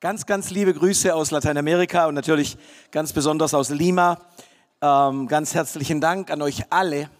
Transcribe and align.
Ganz, 0.00 0.26
ganz 0.26 0.50
liebe 0.50 0.72
Grüße 0.72 1.12
aus 1.12 1.32
Lateinamerika 1.32 2.06
und 2.06 2.14
natürlich 2.14 2.56
ganz 2.92 3.12
besonders 3.12 3.52
aus 3.52 3.70
Lima. 3.70 4.20
Ähm, 4.80 5.26
ganz 5.26 5.54
herzlichen 5.54 6.00
Dank 6.00 6.30
an 6.30 6.40
euch 6.40 6.62
alle, 6.70 7.10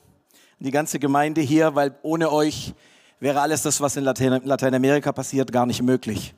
die 0.60 0.70
ganze 0.70 1.00
Gemeinde 1.00 1.40
hier, 1.40 1.74
weil 1.74 1.98
ohne 2.02 2.30
euch 2.30 2.74
wäre 3.18 3.40
alles 3.40 3.62
das, 3.62 3.80
was 3.80 3.96
in 3.96 4.04
Latein 4.04 4.42
Lateinamerika 4.44 5.10
passiert, 5.10 5.50
gar 5.50 5.66
nicht 5.66 5.82
möglich. 5.82 6.36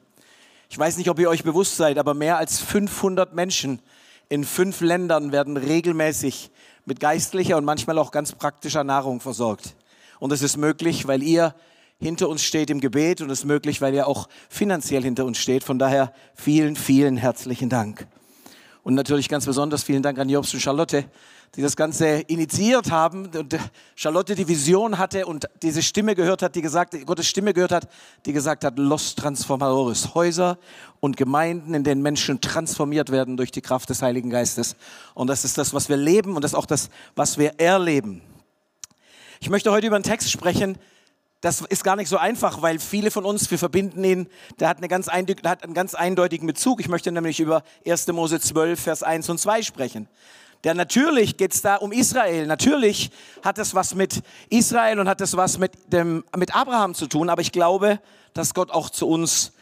Ich 0.71 0.79
weiß 0.79 0.97
nicht, 0.97 1.11
ob 1.11 1.19
ihr 1.19 1.29
euch 1.29 1.45
bewusst 1.45 1.77
seid, 1.77 1.99
aber 1.99 2.15
mehr 2.15 2.39
als 2.39 2.59
500 2.59 3.35
Menschen 3.35 3.83
in 4.31 4.45
fünf 4.45 4.81
Ländern 4.81 5.33
werden 5.33 5.59
regelmäßig 5.59 6.51
mit 6.87 7.01
geistlicher 7.01 7.59
und 7.59 7.67
manchmal 7.67 7.99
auch 7.99 8.13
ganz 8.13 8.33
praktischer 8.33 8.83
Nahrung 8.83 9.21
versorgt. 9.21 9.77
Und 10.19 10.33
das 10.33 10.41
ist 10.41 10.57
möglich, 10.57 11.07
weil 11.07 11.23
ihr 11.23 11.55
hinter 12.01 12.29
uns 12.29 12.43
steht 12.43 12.71
im 12.71 12.81
Gebet 12.81 13.21
und 13.21 13.31
ist 13.31 13.45
möglich, 13.45 13.81
weil 13.81 13.95
ihr 13.95 14.07
auch 14.07 14.29
finanziell 14.49 15.03
hinter 15.03 15.25
uns 15.27 15.39
steht. 15.39 15.65
Von 15.65 15.79
daher 15.79 16.13
vielen, 16.35 16.77
vielen 16.77 17.17
herzlichen 17.17 17.69
Dank. 17.69 18.07
Und 18.83 18.95
natürlich 18.95 19.29
ganz 19.29 19.45
besonders 19.45 19.83
vielen 19.83 20.03
Dank 20.03 20.19
an 20.19 20.29
Jobs 20.29 20.55
und 20.55 20.61
Charlotte, 20.61 21.05
die 21.57 21.63
das 21.63 21.77
Ganze 21.77 22.21
initiiert 22.21 22.91
haben 22.91 23.27
und 23.37 23.59
Charlotte 23.97 24.35
die 24.35 24.49
Vision 24.49 24.99
hatte 24.99 25.27
und 25.27 25.47
diese 25.63 25.83
Stimme 25.83 26.15
gehört 26.15 26.43
hat, 26.43 26.55
die 26.55 26.63
gesagt, 26.63 26.95
Gottes 27.05 27.27
Stimme 27.27 27.53
gehört 27.53 27.73
hat, 27.73 27.89
die 28.25 28.33
gesagt 28.33 28.65
hat, 28.65 28.79
Los 28.79 29.17
Transformadores, 29.17 30.15
Häuser 30.15 30.59
und 31.01 31.17
Gemeinden, 31.17 31.75
in 31.75 31.85
denen 31.85 32.03
Menschen 32.03 32.41
transformiert 32.41 33.11
werden 33.11 33.37
durch 33.37 33.51
die 33.51 33.61
Kraft 33.61 33.91
des 33.91 34.01
Heiligen 34.01 34.31
Geistes. 34.31 34.77
Und 35.15 35.27
das 35.27 35.45
ist 35.45 35.59
das, 35.59 35.75
was 35.75 35.89
wir 35.89 35.97
leben 35.97 36.37
und 36.37 36.43
das 36.43 36.53
ist 36.53 36.59
auch 36.59 36.67
das, 36.67 36.89
was 37.17 37.37
wir 37.37 37.59
erleben. 37.59 38.23
Ich 39.41 39.51
möchte 39.51 39.73
heute 39.73 39.89
über 39.89 39.97
einen 39.97 40.05
Text 40.05 40.31
sprechen, 40.31 40.79
das 41.41 41.63
ist 41.63 41.85
gar 41.85 41.97
nicht 41.97 42.09
so 42.09 42.19
einfach, 42.19 42.61
weil 42.61 42.79
viele 42.79 43.11
von 43.11 43.25
uns, 43.25 43.51
wir 43.51 43.59
verbinden 43.59 44.05
ihn, 44.05 44.29
der 44.59 44.69
hat, 44.69 44.79
eine 44.79 44.89
ganz 44.89 45.07
der 45.07 45.51
hat 45.51 45.65
einen 45.65 45.75
ganz 45.75 45.95
eindeutigen 45.95 46.47
Bezug. 46.47 46.81
Ich 46.81 46.89
möchte 46.89 47.11
nämlich 47.11 47.41
über 47.41 47.63
1. 47.87 48.09
Mose 48.09 48.41
12, 48.41 48.79
Vers 48.79 49.03
1 49.03 49.29
und 49.31 49.39
2 49.39 49.63
sprechen. 49.63 50.09
Der 50.65 50.75
natürlich 50.75 51.39
geht 51.39 51.55
es 51.55 51.63
da 51.63 51.77
um 51.77 51.93
Israel. 51.93 52.47
Natürlich 52.47 53.11
hat 53.43 53.59
es 53.59 53.75
was 53.75 53.95
mit 53.95 54.23
Israel 54.51 55.01
und 55.01 55.09
hat 55.09 55.23
es 55.23 55.35
was 55.35 55.57
mit, 55.57 55.73
dem, 55.91 56.25
mit 56.37 56.55
Abraham 56.55 56.95
zu 56.95 57.07
tun. 57.07 57.31
Aber 57.31 57.41
ich 57.41 57.53
glaube, 57.53 58.01
dass 58.35 58.53
Gott 58.53 58.71
auch 58.71 58.91
zu 58.91 59.09
uns 59.09 59.53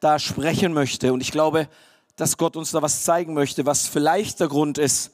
da 0.00 0.18
sprechen 0.18 0.72
möchte. 0.72 1.12
Und 1.12 1.20
ich 1.20 1.30
glaube, 1.30 1.68
dass 2.16 2.38
Gott 2.38 2.56
uns 2.56 2.70
da 2.70 2.80
was 2.80 3.04
zeigen 3.04 3.34
möchte, 3.34 3.66
was 3.66 3.86
vielleicht 3.86 4.40
der 4.40 4.48
Grund 4.48 4.78
ist, 4.78 5.10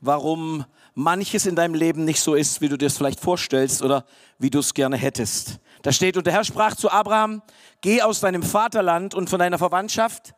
warum 0.00 0.64
manches 0.94 1.46
in 1.46 1.56
deinem 1.56 1.74
Leben 1.74 2.04
nicht 2.04 2.20
so 2.20 2.34
ist, 2.34 2.60
wie 2.60 2.68
du 2.68 2.76
dir 2.76 2.86
es 2.86 2.96
vielleicht 2.96 3.20
vorstellst 3.20 3.82
oder 3.82 4.04
wie 4.38 4.50
du 4.50 4.58
es 4.58 4.74
gerne 4.74 4.96
hättest. 4.96 5.58
Da 5.82 5.92
steht, 5.92 6.16
und 6.16 6.26
der 6.26 6.34
Herr 6.34 6.44
sprach 6.44 6.74
zu 6.76 6.90
Abraham, 6.90 7.42
geh 7.80 8.02
aus 8.02 8.20
deinem 8.20 8.42
Vaterland 8.42 9.14
und 9.14 9.30
von 9.30 9.38
deiner 9.38 9.58
Verwandtschaft 9.58 10.34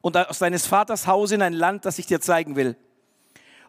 und 0.00 0.16
aus 0.16 0.38
deines 0.38 0.66
Vaters 0.66 1.06
Haus 1.06 1.30
in 1.30 1.42
ein 1.42 1.52
Land, 1.52 1.84
das 1.84 1.98
ich 1.98 2.06
dir 2.06 2.20
zeigen 2.20 2.56
will. 2.56 2.76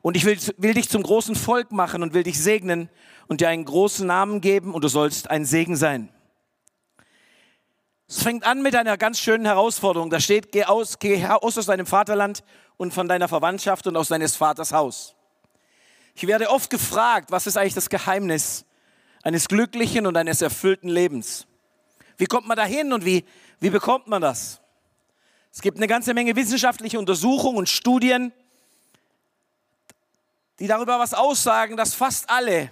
Und 0.01 0.17
ich 0.17 0.25
will, 0.25 0.37
will 0.57 0.73
dich 0.73 0.89
zum 0.89 1.03
großen 1.03 1.35
Volk 1.35 1.71
machen 1.71 2.01
und 2.01 2.13
will 2.13 2.23
dich 2.23 2.41
segnen 2.41 2.89
und 3.27 3.41
dir 3.41 3.49
einen 3.49 3.65
großen 3.65 4.07
Namen 4.07 4.41
geben 4.41 4.73
und 4.73 4.83
du 4.83 4.87
sollst 4.87 5.29
ein 5.29 5.45
Segen 5.45 5.75
sein. 5.75 6.09
Es 8.07 8.23
fängt 8.23 8.45
an 8.45 8.61
mit 8.61 8.75
einer 8.75 8.97
ganz 8.97 9.19
schönen 9.19 9.45
Herausforderung. 9.45 10.09
Da 10.09 10.19
steht, 10.19 10.51
geh 10.51 10.65
aus, 10.65 10.99
geh 10.99 11.25
aus 11.25 11.57
aus 11.57 11.65
deinem 11.67 11.85
Vaterland 11.85 12.43
und 12.75 12.93
von 12.93 13.07
deiner 13.07 13.27
Verwandtschaft 13.27 13.87
und 13.87 13.95
aus 13.95 14.09
deines 14.09 14.35
Vaters 14.35 14.73
Haus. 14.73 15.15
Ich 16.21 16.27
werde 16.27 16.51
oft 16.51 16.69
gefragt, 16.69 17.31
was 17.31 17.47
ist 17.47 17.57
eigentlich 17.57 17.73
das 17.73 17.89
Geheimnis 17.89 18.63
eines 19.23 19.47
glücklichen 19.47 20.05
und 20.05 20.15
eines 20.15 20.43
erfüllten 20.43 20.87
Lebens? 20.87 21.47
Wie 22.15 22.27
kommt 22.27 22.47
man 22.47 22.55
dahin 22.55 22.93
und 22.93 23.05
wie, 23.05 23.25
wie 23.59 23.71
bekommt 23.71 24.05
man 24.05 24.21
das? 24.21 24.61
Es 25.51 25.61
gibt 25.61 25.77
eine 25.77 25.87
ganze 25.87 26.13
Menge 26.13 26.35
wissenschaftliche 26.35 26.99
Untersuchungen 26.99 27.57
und 27.57 27.69
Studien, 27.69 28.31
die 30.59 30.67
darüber 30.67 30.99
was 30.99 31.15
aussagen, 31.15 31.75
dass 31.75 31.95
fast 31.95 32.29
alle, 32.29 32.71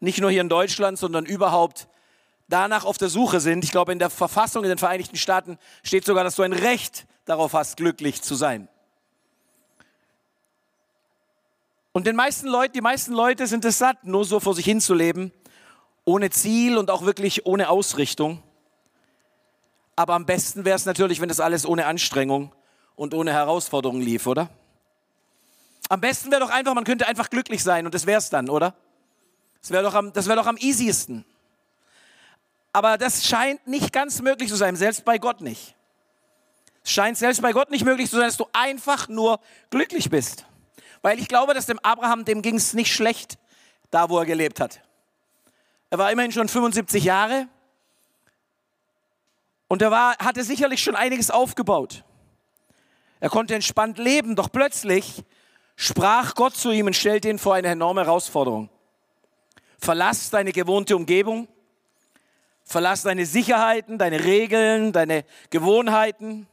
nicht 0.00 0.18
nur 0.18 0.30
hier 0.30 0.40
in 0.40 0.48
Deutschland, 0.48 0.98
sondern 0.98 1.26
überhaupt 1.26 1.86
danach 2.48 2.86
auf 2.86 2.96
der 2.96 3.10
Suche 3.10 3.40
sind. 3.40 3.62
Ich 3.62 3.72
glaube, 3.72 3.92
in 3.92 3.98
der 3.98 4.08
Verfassung 4.08 4.64
in 4.64 4.70
den 4.70 4.78
Vereinigten 4.78 5.18
Staaten 5.18 5.58
steht 5.82 6.06
sogar, 6.06 6.24
dass 6.24 6.36
du 6.36 6.42
ein 6.44 6.54
Recht 6.54 7.06
darauf 7.26 7.52
hast, 7.52 7.76
glücklich 7.76 8.22
zu 8.22 8.36
sein. 8.36 8.70
Und 11.92 12.06
den 12.06 12.14
meisten 12.16 12.46
Leuten, 12.46 12.72
die 12.74 12.80
meisten 12.80 13.12
Leute 13.12 13.46
sind 13.46 13.64
es 13.64 13.78
satt, 13.78 14.04
nur 14.04 14.24
so 14.24 14.38
vor 14.38 14.54
sich 14.54 14.64
hinzuleben, 14.64 15.32
ohne 16.04 16.30
Ziel 16.30 16.78
und 16.78 16.90
auch 16.90 17.02
wirklich 17.02 17.46
ohne 17.46 17.68
Ausrichtung. 17.68 18.42
Aber 19.96 20.14
am 20.14 20.24
besten 20.24 20.64
wäre 20.64 20.76
es 20.76 20.86
natürlich, 20.86 21.20
wenn 21.20 21.28
das 21.28 21.40
alles 21.40 21.66
ohne 21.66 21.86
Anstrengung 21.86 22.54
und 22.94 23.12
ohne 23.12 23.32
Herausforderung 23.32 24.00
lief, 24.00 24.26
oder? 24.26 24.48
Am 25.88 26.00
besten 26.00 26.30
wäre 26.30 26.40
doch 26.40 26.50
einfach, 26.50 26.74
man 26.74 26.84
könnte 26.84 27.08
einfach 27.08 27.28
glücklich 27.28 27.62
sein 27.62 27.86
und 27.86 27.94
das 27.94 28.06
wäre 28.06 28.18
es 28.18 28.30
dann, 28.30 28.48
oder? 28.48 28.74
Das 29.60 29.72
wäre 29.72 29.82
doch, 29.82 29.94
am, 29.94 30.14
wär 30.14 30.36
doch 30.36 30.46
am 30.46 30.56
easiesten. 30.56 31.24
Aber 32.72 32.96
das 32.98 33.26
scheint 33.26 33.66
nicht 33.66 33.92
ganz 33.92 34.22
möglich 34.22 34.48
zu 34.48 34.56
sein, 34.56 34.76
selbst 34.76 35.04
bei 35.04 35.18
Gott 35.18 35.40
nicht. 35.40 35.74
Es 36.84 36.92
scheint 36.92 37.18
selbst 37.18 37.42
bei 37.42 37.52
Gott 37.52 37.70
nicht 37.70 37.84
möglich 37.84 38.08
zu 38.08 38.16
sein, 38.16 38.26
dass 38.26 38.36
du 38.36 38.46
einfach 38.52 39.08
nur 39.08 39.40
glücklich 39.70 40.08
bist. 40.08 40.46
Weil 41.02 41.18
ich 41.18 41.28
glaube, 41.28 41.54
dass 41.54 41.66
dem 41.66 41.78
Abraham, 41.80 42.24
dem 42.24 42.42
ging 42.42 42.56
es 42.56 42.74
nicht 42.74 42.94
schlecht, 42.94 43.38
da 43.90 44.08
wo 44.10 44.18
er 44.18 44.26
gelebt 44.26 44.60
hat. 44.60 44.80
Er 45.90 45.98
war 45.98 46.12
immerhin 46.12 46.32
schon 46.32 46.48
75 46.48 47.02
Jahre 47.02 47.48
und 49.68 49.82
er 49.82 49.90
war, 49.90 50.16
hatte 50.18 50.44
sicherlich 50.44 50.82
schon 50.82 50.94
einiges 50.94 51.30
aufgebaut. 51.30 52.04
Er 53.18 53.28
konnte 53.28 53.54
entspannt 53.54 53.98
leben, 53.98 54.36
doch 54.36 54.50
plötzlich 54.50 55.24
sprach 55.76 56.34
Gott 56.34 56.56
zu 56.56 56.70
ihm 56.70 56.86
und 56.86 56.94
stellte 56.94 57.28
ihn 57.28 57.38
vor 57.38 57.54
eine 57.54 57.68
enorme 57.68 58.04
Herausforderung. 58.04 58.68
Verlass 59.78 60.30
deine 60.30 60.52
gewohnte 60.52 60.94
Umgebung, 60.94 61.48
verlass 62.62 63.02
deine 63.02 63.26
Sicherheiten, 63.26 63.98
deine 63.98 64.24
Regeln, 64.24 64.92
deine 64.92 65.24
Gewohnheiten 65.48 66.46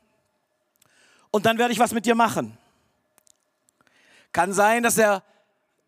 und 1.31 1.45
dann 1.45 1.57
werde 1.57 1.73
ich 1.73 1.79
was 1.79 1.93
mit 1.93 2.05
dir 2.05 2.15
machen. 2.15 2.57
Kann 4.37 4.53
sein, 4.53 4.83
dass 4.83 4.99
er 4.99 5.23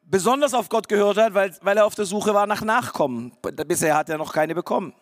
besonders 0.01 0.55
auf 0.55 0.69
Gott 0.69 0.89
gehört 0.89 1.17
hat, 1.17 1.35
weil, 1.35 1.55
weil 1.61 1.77
er 1.77 1.85
auf 1.85 1.93
der 1.93 2.05
Suche 2.05 2.33
war 2.33 2.47
nach 2.47 2.63
Nachkommen. 2.63 3.31
Bisher 3.67 3.95
hat 3.95 4.09
er 4.09 4.17
noch 4.17 4.33
keine 4.33 4.55
bekommen. 4.55 4.95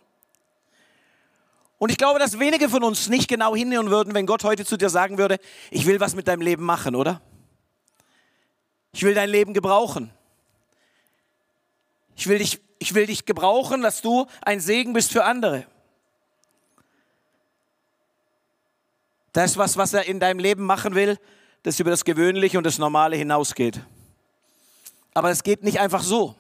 Und 1.78 1.90
ich 1.90 1.98
glaube, 1.98 2.20
dass 2.20 2.40
wenige 2.40 2.68
von 2.68 2.84
uns 2.84 3.08
nicht 3.08 3.30
genau 3.30 3.56
hinhören 3.56 3.90
würden, 3.90 4.14
wenn 4.14 4.26
Gott 4.26 4.44
heute 4.44 4.66
zu 4.66 4.76
dir 4.76 4.90
sagen 4.90 5.18
würde, 5.18 5.40
ich 5.72 5.86
will 5.86 6.02
was 6.02 6.14
mit 6.14 6.28
deinem 6.28 6.42
Leben 6.42 6.66
machen, 6.66 6.94
oder? 6.94 7.22
Ich 8.92 9.04
will 9.04 9.14
dein 9.14 9.30
Leben 9.30 9.54
gebrauchen. 9.54 10.12
Ich 12.18 12.28
will 12.28 12.40
dich, 12.40 12.60
ich 12.80 12.94
will 12.96 13.06
dich 13.06 13.26
gebrauchen, 13.26 13.82
dass 13.82 14.02
du 14.02 14.28
ein 14.42 14.60
Segen 14.60 14.92
bist 14.92 15.14
für 15.14 15.24
andere. 15.24 15.66
Das 19.32 19.52
ist 19.52 19.58
was, 19.58 19.78
was 19.78 19.94
er 19.94 20.06
in 20.06 20.20
deinem 20.20 20.40
Leben 20.40 20.66
machen 20.66 20.96
will, 20.96 21.18
das 21.64 21.80
über 21.80 21.90
das 21.90 22.06
Gewöhnliche 22.06 22.58
und 22.58 22.64
das 22.64 22.78
Normale 22.78 23.16
hinausgeht. 23.16 23.82
Aber 25.14 25.32
es 25.32 25.44
geht 25.44 25.64
nicht 25.64 25.80
einfach 25.80 26.04
so. 26.04 26.36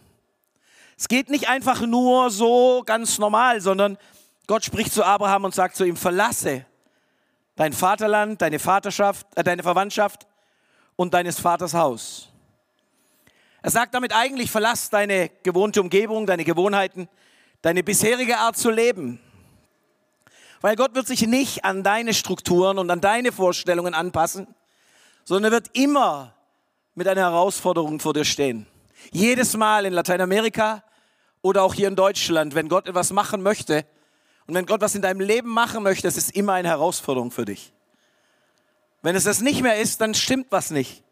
Es 0.98 1.08
geht 1.08 1.30
nicht 1.30 1.50
einfach 1.50 1.82
nur 1.82 2.30
so 2.32 2.84
ganz 2.86 3.18
normal, 3.20 3.62
sondern 3.62 3.98
Gott 4.48 4.64
spricht 4.64 4.94
zu 4.94 5.04
Abraham 5.04 5.46
und 5.46 5.54
sagt 5.54 5.76
zu 5.76 5.84
ihm, 5.84 5.98
verlasse 5.98 6.66
dein 7.58 7.74
Vaterland, 7.74 8.42
deine 8.42 8.60
Vaterschaft, 8.60 9.28
äh, 9.36 9.44
deine 9.44 9.64
Verwandtschaft 9.64 10.26
und 10.96 11.14
deines 11.14 11.40
Vaters 11.40 11.74
Haus. 11.74 12.30
Er 13.62 13.72
sagt 13.72 13.94
damit 13.94 14.16
eigentlich, 14.16 14.50
verlass 14.50 14.90
deine 14.90 15.30
gewohnte 15.44 15.82
Umgebung, 15.82 16.26
deine 16.26 16.46
Gewohnheiten, 16.46 17.10
deine 17.62 17.84
bisherige 17.84 18.38
Art 18.38 18.56
zu 18.56 18.70
leben. 18.70 19.20
Weil 20.62 20.76
Gott 20.76 20.96
wird 20.96 21.08
sich 21.08 21.28
nicht 21.28 21.66
an 21.66 21.84
deine 21.84 22.14
Strukturen 22.14 22.80
und 22.80 22.90
an 22.90 23.02
deine 23.02 23.32
Vorstellungen 23.32 23.94
anpassen, 23.94 24.48
sondern 25.28 25.52
er 25.52 25.58
wird 25.58 25.78
immer 25.78 26.34
mit 26.96 27.06
einer 27.06 27.20
Herausforderung 27.20 28.00
vor 28.00 28.14
dir 28.14 28.24
stehen. 28.24 28.66
Jedes 29.12 29.58
Mal 29.58 29.86
in 29.86 29.92
Lateinamerika 29.92 30.86
oder 31.42 31.64
auch 31.64 31.74
hier 31.74 31.90
in 31.90 31.98
Deutschland, 31.98 32.56
wenn 32.56 32.70
Gott 32.70 32.88
etwas 32.88 33.12
machen 33.12 33.42
möchte 33.42 33.86
und 34.46 34.56
wenn 34.56 34.66
Gott 34.66 34.80
was 34.80 34.96
in 34.96 35.02
deinem 35.02 35.20
Leben 35.20 35.50
machen 35.50 35.84
möchte, 35.84 36.08
es 36.08 36.16
ist 36.16 36.34
immer 36.34 36.54
eine 36.54 36.70
Herausforderung 36.70 37.32
für 37.32 37.44
dich. 37.44 37.74
Wenn 39.02 39.18
es 39.18 39.26
das 39.26 39.42
nicht 39.42 39.62
mehr 39.62 39.82
ist, 39.82 40.00
dann 40.00 40.14
stimmt 40.14 40.48
was 40.50 40.72
nicht. 40.72 41.04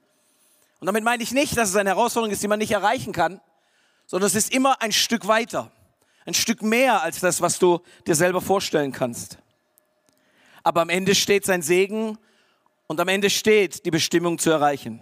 Und 0.80 0.86
damit 0.86 1.04
meine 1.04 1.22
ich 1.22 1.34
nicht, 1.34 1.58
dass 1.58 1.68
es 1.68 1.76
eine 1.76 1.90
Herausforderung 1.90 2.32
ist, 2.32 2.42
die 2.42 2.48
man 2.48 2.60
nicht 2.60 2.72
erreichen 2.72 3.12
kann, 3.12 3.42
sondern 4.08 4.28
es 4.28 4.36
ist 4.36 4.54
immer 4.54 4.82
ein 4.82 4.94
Stück 4.94 5.28
weiter, 5.28 5.74
ein 6.26 6.34
Stück 6.34 6.62
mehr 6.62 7.02
als 7.02 7.20
das, 7.20 7.42
was 7.42 7.60
du 7.60 7.82
dir 8.08 8.16
selber 8.16 8.40
vorstellen 8.40 8.94
kannst. 8.94 9.40
Aber 10.64 10.80
am 10.80 10.90
Ende 10.90 11.16
steht 11.16 11.44
sein 11.44 11.62
Segen 11.62 12.18
und 12.88 13.00
am 13.00 13.08
Ende 13.08 13.30
steht, 13.30 13.86
die 13.86 13.92
Bestimmung 13.92 14.38
zu 14.38 14.52
erreichen. 14.52 15.02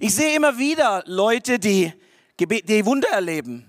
Ich 0.00 0.14
sehe 0.14 0.36
immer 0.36 0.58
wieder 0.58 1.02
Leute, 1.06 1.58
die, 1.58 1.92
die 2.38 2.84
Wunder 2.86 3.08
erleben, 3.08 3.68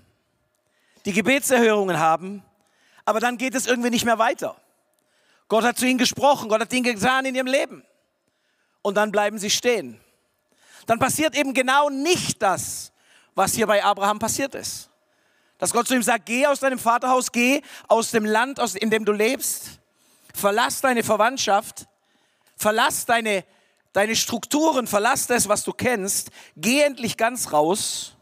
die 1.04 1.12
Gebetserhörungen 1.12 1.98
haben, 1.98 2.42
aber 3.04 3.20
dann 3.20 3.38
geht 3.38 3.54
es 3.54 3.66
irgendwie 3.66 3.90
nicht 3.90 4.04
mehr 4.04 4.18
weiter. 4.18 4.56
Gott 5.48 5.64
hat 5.64 5.78
zu 5.78 5.86
ihnen 5.86 5.98
gesprochen, 5.98 6.48
Gott 6.48 6.60
hat 6.60 6.70
Dinge 6.70 6.94
getan 6.94 7.24
in 7.24 7.34
ihrem 7.34 7.48
Leben. 7.48 7.84
Und 8.82 8.94
dann 8.94 9.10
bleiben 9.10 9.38
sie 9.38 9.50
stehen. 9.50 10.00
Dann 10.86 10.98
passiert 10.98 11.36
eben 11.36 11.54
genau 11.54 11.90
nicht 11.90 12.40
das, 12.40 12.92
was 13.34 13.54
hier 13.54 13.66
bei 13.66 13.82
Abraham 13.84 14.18
passiert 14.18 14.54
ist. 14.54 14.90
Dass 15.58 15.72
Gott 15.72 15.88
zu 15.88 15.94
ihm 15.94 16.02
sagt, 16.02 16.26
geh 16.26 16.46
aus 16.46 16.60
deinem 16.60 16.78
Vaterhaus, 16.78 17.32
geh 17.32 17.60
aus 17.88 18.12
dem 18.12 18.24
Land, 18.24 18.58
in 18.76 18.90
dem 18.90 19.04
du 19.04 19.12
lebst, 19.12 19.80
verlass 20.32 20.80
deine 20.80 21.02
Verwandtschaft, 21.02 21.86
verlass 22.60 23.06
deine, 23.06 23.44
deine 23.94 24.14
Strukturen, 24.14 24.86
verlass 24.86 25.26
das, 25.26 25.48
was 25.48 25.64
du 25.64 25.72
kennst, 25.72 26.30
geh 26.56 26.82
endlich 26.82 27.16
ganz 27.16 27.52
raus, 27.52 28.14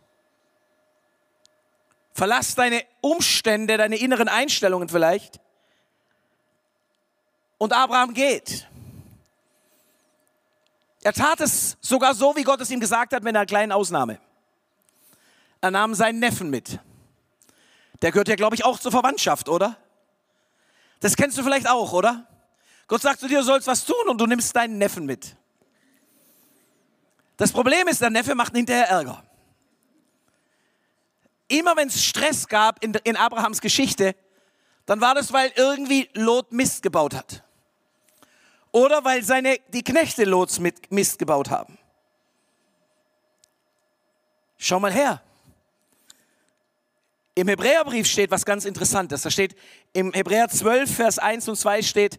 verlass 2.13 2.55
deine 2.55 2.85
Umstände, 3.01 3.77
deine 3.77 3.97
inneren 3.97 4.29
Einstellungen 4.29 4.89
vielleicht. 4.89 5.41
Und 7.59 7.73
Abraham 7.73 8.15
geht. 8.15 8.69
Er 11.03 11.13
tat 11.13 11.41
es 11.41 11.77
sogar 11.81 12.15
so, 12.15 12.37
wie 12.37 12.45
Gott 12.45 12.61
es 12.61 12.71
ihm 12.71 12.79
gesagt 12.79 13.13
hat, 13.13 13.25
mit 13.25 13.35
einer 13.35 13.47
kleinen 13.47 13.73
Ausnahme. 13.73 14.21
Er 15.61 15.73
nahm 15.73 15.95
seinen 15.95 16.21
Neffen 16.21 16.51
mit. 16.51 16.79
Der 18.03 18.13
gehört 18.13 18.29
ja, 18.29 18.37
glaube 18.37 18.55
ich, 18.55 18.65
auch 18.65 18.79
zur 18.79 18.93
Verwandtschaft, 18.93 19.49
oder? 19.49 19.77
Das 21.01 21.17
kennst 21.17 21.37
du 21.39 21.43
vielleicht 21.43 21.69
auch, 21.69 21.93
oder? 21.93 22.29
Gott 22.89 23.03
sagt 23.03 23.21
zu 23.21 23.29
dir, 23.29 23.39
du 23.39 23.45
sollst 23.45 23.67
was 23.67 23.85
tun 23.85 24.09
und 24.09 24.19
du 24.19 24.27
nimmst 24.27 24.57
deinen 24.57 24.79
Neffen 24.79 25.05
mit. 25.05 25.37
Das 27.37 27.53
Problem 27.53 27.87
ist, 27.87 28.01
der 28.01 28.11
Neffe 28.11 28.35
macht 28.35 28.55
hinterher 28.55 28.89
Ärger. 28.89 29.23
Immer 31.47 31.77
wenn 31.77 31.89
es 31.89 32.03
Stress 32.03 32.49
gab 32.49 32.83
in, 32.83 32.95
in 33.05 33.17
Abrahams 33.17 33.61
Geschichte, 33.61 34.17
dann 34.87 35.01
war 35.01 35.15
das, 35.15 35.33
weil 35.33 35.53
irgendwie 35.55 36.09
Lot 36.15 36.51
Mist 36.51 36.83
gebaut 36.83 37.15
hat. 37.15 37.45
Oder 38.73 39.05
weil 39.05 39.23
seine, 39.23 39.59
die 39.69 39.85
Knechte 39.85 40.25
Lots 40.25 40.59
mit 40.59 40.91
Mist 40.91 41.19
gebaut 41.19 41.51
haben. 41.51 41.79
Schau 44.57 44.81
mal 44.81 44.93
her. 44.93 45.23
Im 47.35 47.49
Hebräerbrief 47.49 48.07
steht 48.07 48.31
was 48.31 48.45
ganz 48.45 48.65
Interessantes. 48.65 49.23
Da 49.23 49.31
steht 49.31 49.55
im 49.93 50.13
Hebräer 50.13 50.49
12, 50.49 50.97
Vers 50.97 51.19
1 51.19 51.49
und 51.49 51.57
2 51.57 51.83
steht, 51.83 52.19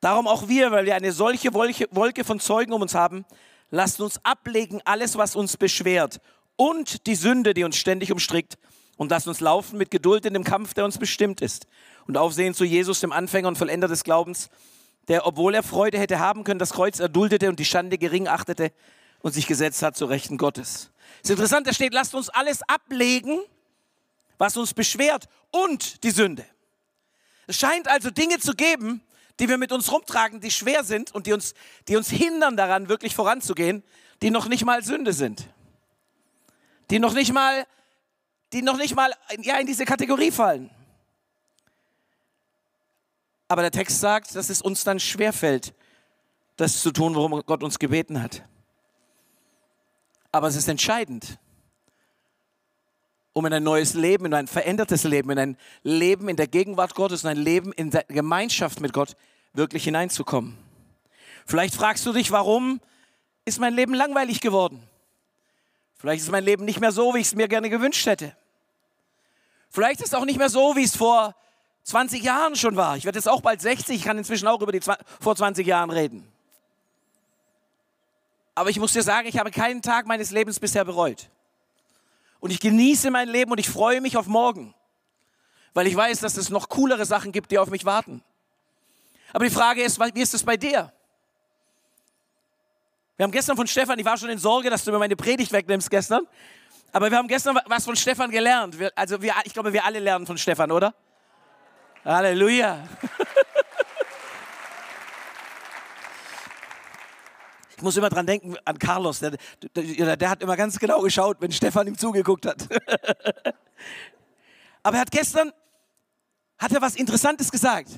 darum 0.00 0.26
auch 0.26 0.48
wir, 0.48 0.70
weil 0.70 0.86
wir 0.86 0.94
eine 0.94 1.12
solche 1.12 1.54
Wolke 1.54 2.24
von 2.24 2.40
Zeugen 2.40 2.72
um 2.72 2.82
uns 2.82 2.94
haben, 2.94 3.24
lasst 3.70 4.00
uns 4.00 4.24
ablegen 4.24 4.80
alles, 4.84 5.16
was 5.16 5.36
uns 5.36 5.56
beschwert 5.56 6.20
und 6.56 7.06
die 7.06 7.14
Sünde, 7.14 7.54
die 7.54 7.64
uns 7.64 7.76
ständig 7.76 8.12
umstrickt 8.12 8.58
und 8.96 9.10
lasst 9.10 9.28
uns 9.28 9.40
laufen 9.40 9.78
mit 9.78 9.90
Geduld 9.90 10.24
in 10.26 10.34
dem 10.34 10.44
Kampf, 10.44 10.74
der 10.74 10.84
uns 10.84 10.98
bestimmt 10.98 11.40
ist 11.40 11.66
und 12.06 12.16
aufsehen 12.16 12.54
zu 12.54 12.64
Jesus, 12.64 13.00
dem 13.00 13.12
Anfänger 13.12 13.48
und 13.48 13.58
Vollender 13.58 13.88
des 13.88 14.04
Glaubens, 14.04 14.48
der, 15.08 15.26
obwohl 15.26 15.54
er 15.54 15.62
Freude 15.62 15.98
hätte 15.98 16.18
haben 16.18 16.44
können, 16.44 16.58
das 16.58 16.72
Kreuz 16.72 16.98
erduldete 16.98 17.48
und 17.48 17.58
die 17.58 17.64
Schande 17.64 17.98
gering 17.98 18.26
achtete 18.26 18.72
und 19.20 19.32
sich 19.32 19.46
gesetzt 19.46 19.82
hat 19.82 19.96
zur 19.96 20.08
Rechten 20.08 20.38
Gottes. 20.38 20.90
Es 21.22 21.30
ist 21.30 21.30
interessant, 21.30 21.66
da 21.66 21.72
steht, 21.72 21.94
lasst 21.94 22.14
uns 22.14 22.28
alles 22.28 22.62
ablegen, 22.68 23.40
was 24.38 24.56
uns 24.56 24.74
beschwert 24.74 25.28
und 25.50 26.02
die 26.04 26.10
Sünde. 26.10 26.44
Es 27.46 27.56
scheint 27.58 27.88
also 27.88 28.10
Dinge 28.10 28.38
zu 28.38 28.54
geben, 28.54 29.00
die 29.38 29.48
wir 29.48 29.58
mit 29.58 29.72
uns 29.72 29.92
rumtragen, 29.92 30.40
die 30.40 30.50
schwer 30.50 30.84
sind 30.84 31.14
und 31.14 31.26
die 31.26 31.32
uns, 31.32 31.54
die 31.88 31.96
uns 31.96 32.10
hindern 32.10 32.56
daran, 32.56 32.88
wirklich 32.88 33.14
voranzugehen, 33.14 33.82
die 34.22 34.30
noch 34.30 34.48
nicht 34.48 34.64
mal 34.64 34.82
Sünde 34.82 35.12
sind. 35.12 35.48
Die 36.90 36.98
noch 36.98 37.12
nicht 37.12 37.32
mal, 37.32 37.66
die 38.52 38.62
noch 38.62 38.76
nicht 38.76 38.94
mal 38.94 39.12
ja, 39.42 39.58
in 39.58 39.66
diese 39.66 39.84
Kategorie 39.84 40.30
fallen. 40.30 40.70
Aber 43.48 43.62
der 43.62 43.70
Text 43.70 44.00
sagt, 44.00 44.34
dass 44.34 44.48
es 44.48 44.62
uns 44.62 44.84
dann 44.84 44.98
schwerfällt, 44.98 45.74
das 46.56 46.80
zu 46.80 46.90
tun, 46.90 47.14
worum 47.14 47.42
Gott 47.44 47.62
uns 47.62 47.78
gebeten 47.78 48.22
hat. 48.22 48.42
Aber 50.32 50.48
es 50.48 50.56
ist 50.56 50.68
entscheidend, 50.68 51.38
um 53.36 53.44
in 53.44 53.52
ein 53.52 53.64
neues 53.64 53.92
Leben, 53.92 54.24
in 54.24 54.32
ein 54.32 54.46
verändertes 54.46 55.04
Leben, 55.04 55.28
in 55.28 55.38
ein 55.38 55.56
Leben 55.82 56.30
in 56.30 56.36
der 56.36 56.46
Gegenwart 56.46 56.94
Gottes, 56.94 57.22
in 57.22 57.28
ein 57.28 57.36
Leben 57.36 57.70
in 57.74 57.90
der 57.90 58.04
Gemeinschaft 58.04 58.80
mit 58.80 58.94
Gott 58.94 59.14
wirklich 59.52 59.84
hineinzukommen. 59.84 60.56
Vielleicht 61.44 61.74
fragst 61.74 62.06
du 62.06 62.14
dich, 62.14 62.30
warum 62.30 62.80
ist 63.44 63.60
mein 63.60 63.74
Leben 63.74 63.92
langweilig 63.92 64.40
geworden? 64.40 64.82
Vielleicht 65.96 66.22
ist 66.22 66.30
mein 66.30 66.44
Leben 66.44 66.64
nicht 66.64 66.80
mehr 66.80 66.92
so, 66.92 67.12
wie 67.12 67.18
ich 67.18 67.26
es 67.26 67.34
mir 67.34 67.46
gerne 67.46 67.68
gewünscht 67.68 68.06
hätte. 68.06 68.34
Vielleicht 69.68 70.00
ist 70.00 70.06
es 70.06 70.14
auch 70.14 70.24
nicht 70.24 70.38
mehr 70.38 70.48
so, 70.48 70.74
wie 70.74 70.84
es 70.84 70.96
vor 70.96 71.34
20 71.82 72.22
Jahren 72.22 72.56
schon 72.56 72.76
war. 72.76 72.96
Ich 72.96 73.04
werde 73.04 73.18
jetzt 73.18 73.28
auch 73.28 73.42
bald 73.42 73.60
60, 73.60 73.96
ich 73.96 74.04
kann 74.04 74.16
inzwischen 74.16 74.48
auch 74.48 74.62
über 74.62 74.72
die 74.72 74.80
vor 74.80 75.36
20 75.36 75.66
Jahren 75.66 75.90
reden. 75.90 76.26
Aber 78.54 78.70
ich 78.70 78.78
muss 78.78 78.94
dir 78.94 79.02
sagen, 79.02 79.28
ich 79.28 79.38
habe 79.38 79.50
keinen 79.50 79.82
Tag 79.82 80.06
meines 80.06 80.30
Lebens 80.30 80.58
bisher 80.58 80.86
bereut. 80.86 81.28
Und 82.46 82.52
ich 82.52 82.60
genieße 82.60 83.10
mein 83.10 83.28
Leben 83.28 83.50
und 83.50 83.58
ich 83.58 83.68
freue 83.68 84.00
mich 84.00 84.16
auf 84.16 84.28
morgen, 84.28 84.72
weil 85.74 85.88
ich 85.88 85.96
weiß, 85.96 86.20
dass 86.20 86.36
es 86.36 86.48
noch 86.48 86.68
coolere 86.68 87.04
Sachen 87.04 87.32
gibt, 87.32 87.50
die 87.50 87.58
auf 87.58 87.70
mich 87.70 87.84
warten. 87.84 88.22
Aber 89.32 89.44
die 89.44 89.50
Frage 89.50 89.82
ist, 89.82 89.98
wie 89.98 90.20
ist 90.22 90.32
es 90.32 90.44
bei 90.44 90.56
dir? 90.56 90.92
Wir 93.16 93.24
haben 93.24 93.32
gestern 93.32 93.56
von 93.56 93.66
Stefan, 93.66 93.98
ich 93.98 94.04
war 94.04 94.16
schon 94.16 94.28
in 94.28 94.38
Sorge, 94.38 94.70
dass 94.70 94.84
du 94.84 94.92
mir 94.92 95.00
meine 95.00 95.16
Predigt 95.16 95.50
wegnimmst 95.50 95.90
gestern, 95.90 96.24
aber 96.92 97.10
wir 97.10 97.18
haben 97.18 97.26
gestern 97.26 97.58
was 97.66 97.84
von 97.84 97.96
Stefan 97.96 98.30
gelernt. 98.30 98.76
Also 98.94 99.20
wir, 99.20 99.34
ich 99.42 99.52
glaube, 99.52 99.72
wir 99.72 99.84
alle 99.84 99.98
lernen 99.98 100.24
von 100.24 100.38
Stefan, 100.38 100.70
oder? 100.70 100.94
Halleluja. 102.04 102.86
Ich 107.76 107.82
muss 107.82 107.96
immer 107.96 108.08
dran 108.08 108.26
denken 108.26 108.56
an 108.64 108.78
Carlos, 108.78 109.20
der, 109.20 109.36
der, 109.74 110.16
der, 110.16 110.30
hat 110.30 110.42
immer 110.42 110.56
ganz 110.56 110.78
genau 110.78 111.02
geschaut, 111.02 111.36
wenn 111.40 111.52
Stefan 111.52 111.86
ihm 111.86 111.98
zugeguckt 111.98 112.46
hat. 112.46 112.66
Aber 114.82 114.96
er 114.96 115.00
hat 115.02 115.10
gestern 115.10 115.52
hat 116.58 116.72
er 116.72 116.80
was 116.80 116.96
Interessantes 116.96 117.50
gesagt. 117.50 117.90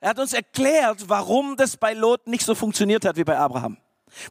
Er 0.00 0.10
hat 0.10 0.18
uns 0.18 0.34
erklärt, 0.34 1.08
warum 1.08 1.56
das 1.56 1.78
bei 1.78 1.94
Lot 1.94 2.26
nicht 2.26 2.44
so 2.44 2.54
funktioniert 2.54 3.06
hat 3.06 3.16
wie 3.16 3.24
bei 3.24 3.38
Abraham. 3.38 3.78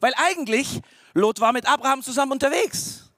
Weil 0.00 0.12
eigentlich, 0.16 0.80
Lot 1.14 1.40
war 1.40 1.52
mit 1.52 1.66
Abraham 1.66 2.02
zusammen 2.02 2.32
unterwegs. 2.32 3.12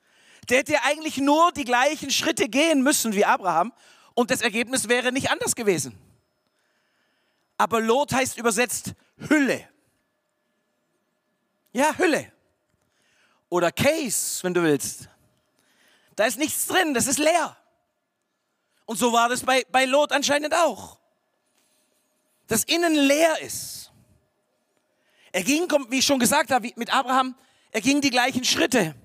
Der 0.49 0.59
hätte 0.59 0.83
eigentlich 0.85 1.19
nur 1.19 1.53
die 1.53 1.65
gleichen 1.65 2.11
Schritte 2.11 2.49
gehen 2.49 2.83
müssen 2.83 3.13
wie 3.13 3.27
Abraham 3.27 3.73
und 4.15 4.31
das 4.31 4.41
Ergebnis 4.41 4.89
wäre 4.89 5.13
nicht 5.13 5.31
anders 5.31 5.55
gewesen. 5.55 5.99
Aber 7.59 7.81
Lot 7.81 8.13
heißt 8.13 8.39
übersetzt 8.39 8.95
Hülle. 9.29 9.69
Ja, 11.79 11.97
Hülle. 11.97 12.33
Oder 13.51 13.71
Case, 13.71 14.43
wenn 14.43 14.53
du 14.53 14.65
willst. 14.65 15.09
Da 16.17 16.25
ist 16.25 16.37
nichts 16.37 16.67
drin, 16.67 16.93
das 16.93 17.07
ist 17.07 17.21
leer. 17.21 17.57
Und 18.85 18.99
so 18.99 19.13
war 19.13 19.29
das 19.29 19.45
bei, 19.45 19.65
bei 19.71 19.85
Lot 19.85 20.11
anscheinend 20.11 20.53
auch. 20.55 20.99
Das 22.49 22.65
Innen 22.65 22.97
leer 22.97 23.41
ist. 23.43 23.93
Er 25.31 25.45
ging, 25.45 25.69
wie 25.89 26.01
ich 26.01 26.05
schon 26.05 26.19
gesagt 26.19 26.51
habe, 26.51 26.73
mit 26.75 26.93
Abraham, 26.93 27.37
er 27.71 27.81
ging 27.81 28.01
die 28.01 28.11
gleichen 28.11 28.43
Schritte. 28.43 28.97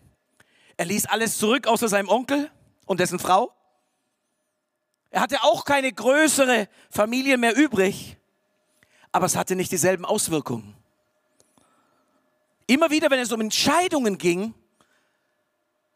Er 0.76 0.86
ließ 0.86 1.06
alles 1.06 1.38
zurück, 1.38 1.68
außer 1.68 1.88
seinem 1.88 2.10
Onkel 2.10 2.50
und 2.88 3.00
dessen 3.00 3.20
Frau. 3.20 3.54
Er 5.12 5.22
hatte 5.22 5.44
auch 5.44 5.64
keine 5.64 5.94
größere 5.94 6.68
Familie 6.90 7.38
mehr 7.38 7.56
übrig, 7.56 8.18
aber 9.12 9.28
es 9.28 9.36
hatte 9.36 9.56
nicht 9.56 9.72
dieselben 9.72 10.06
Auswirkungen. 10.06 10.83
Immer 12.68 12.90
wieder, 12.90 13.10
wenn 13.10 13.20
es 13.20 13.32
um 13.32 13.42
Entscheidungen 13.42 14.18
ging, 14.18 14.54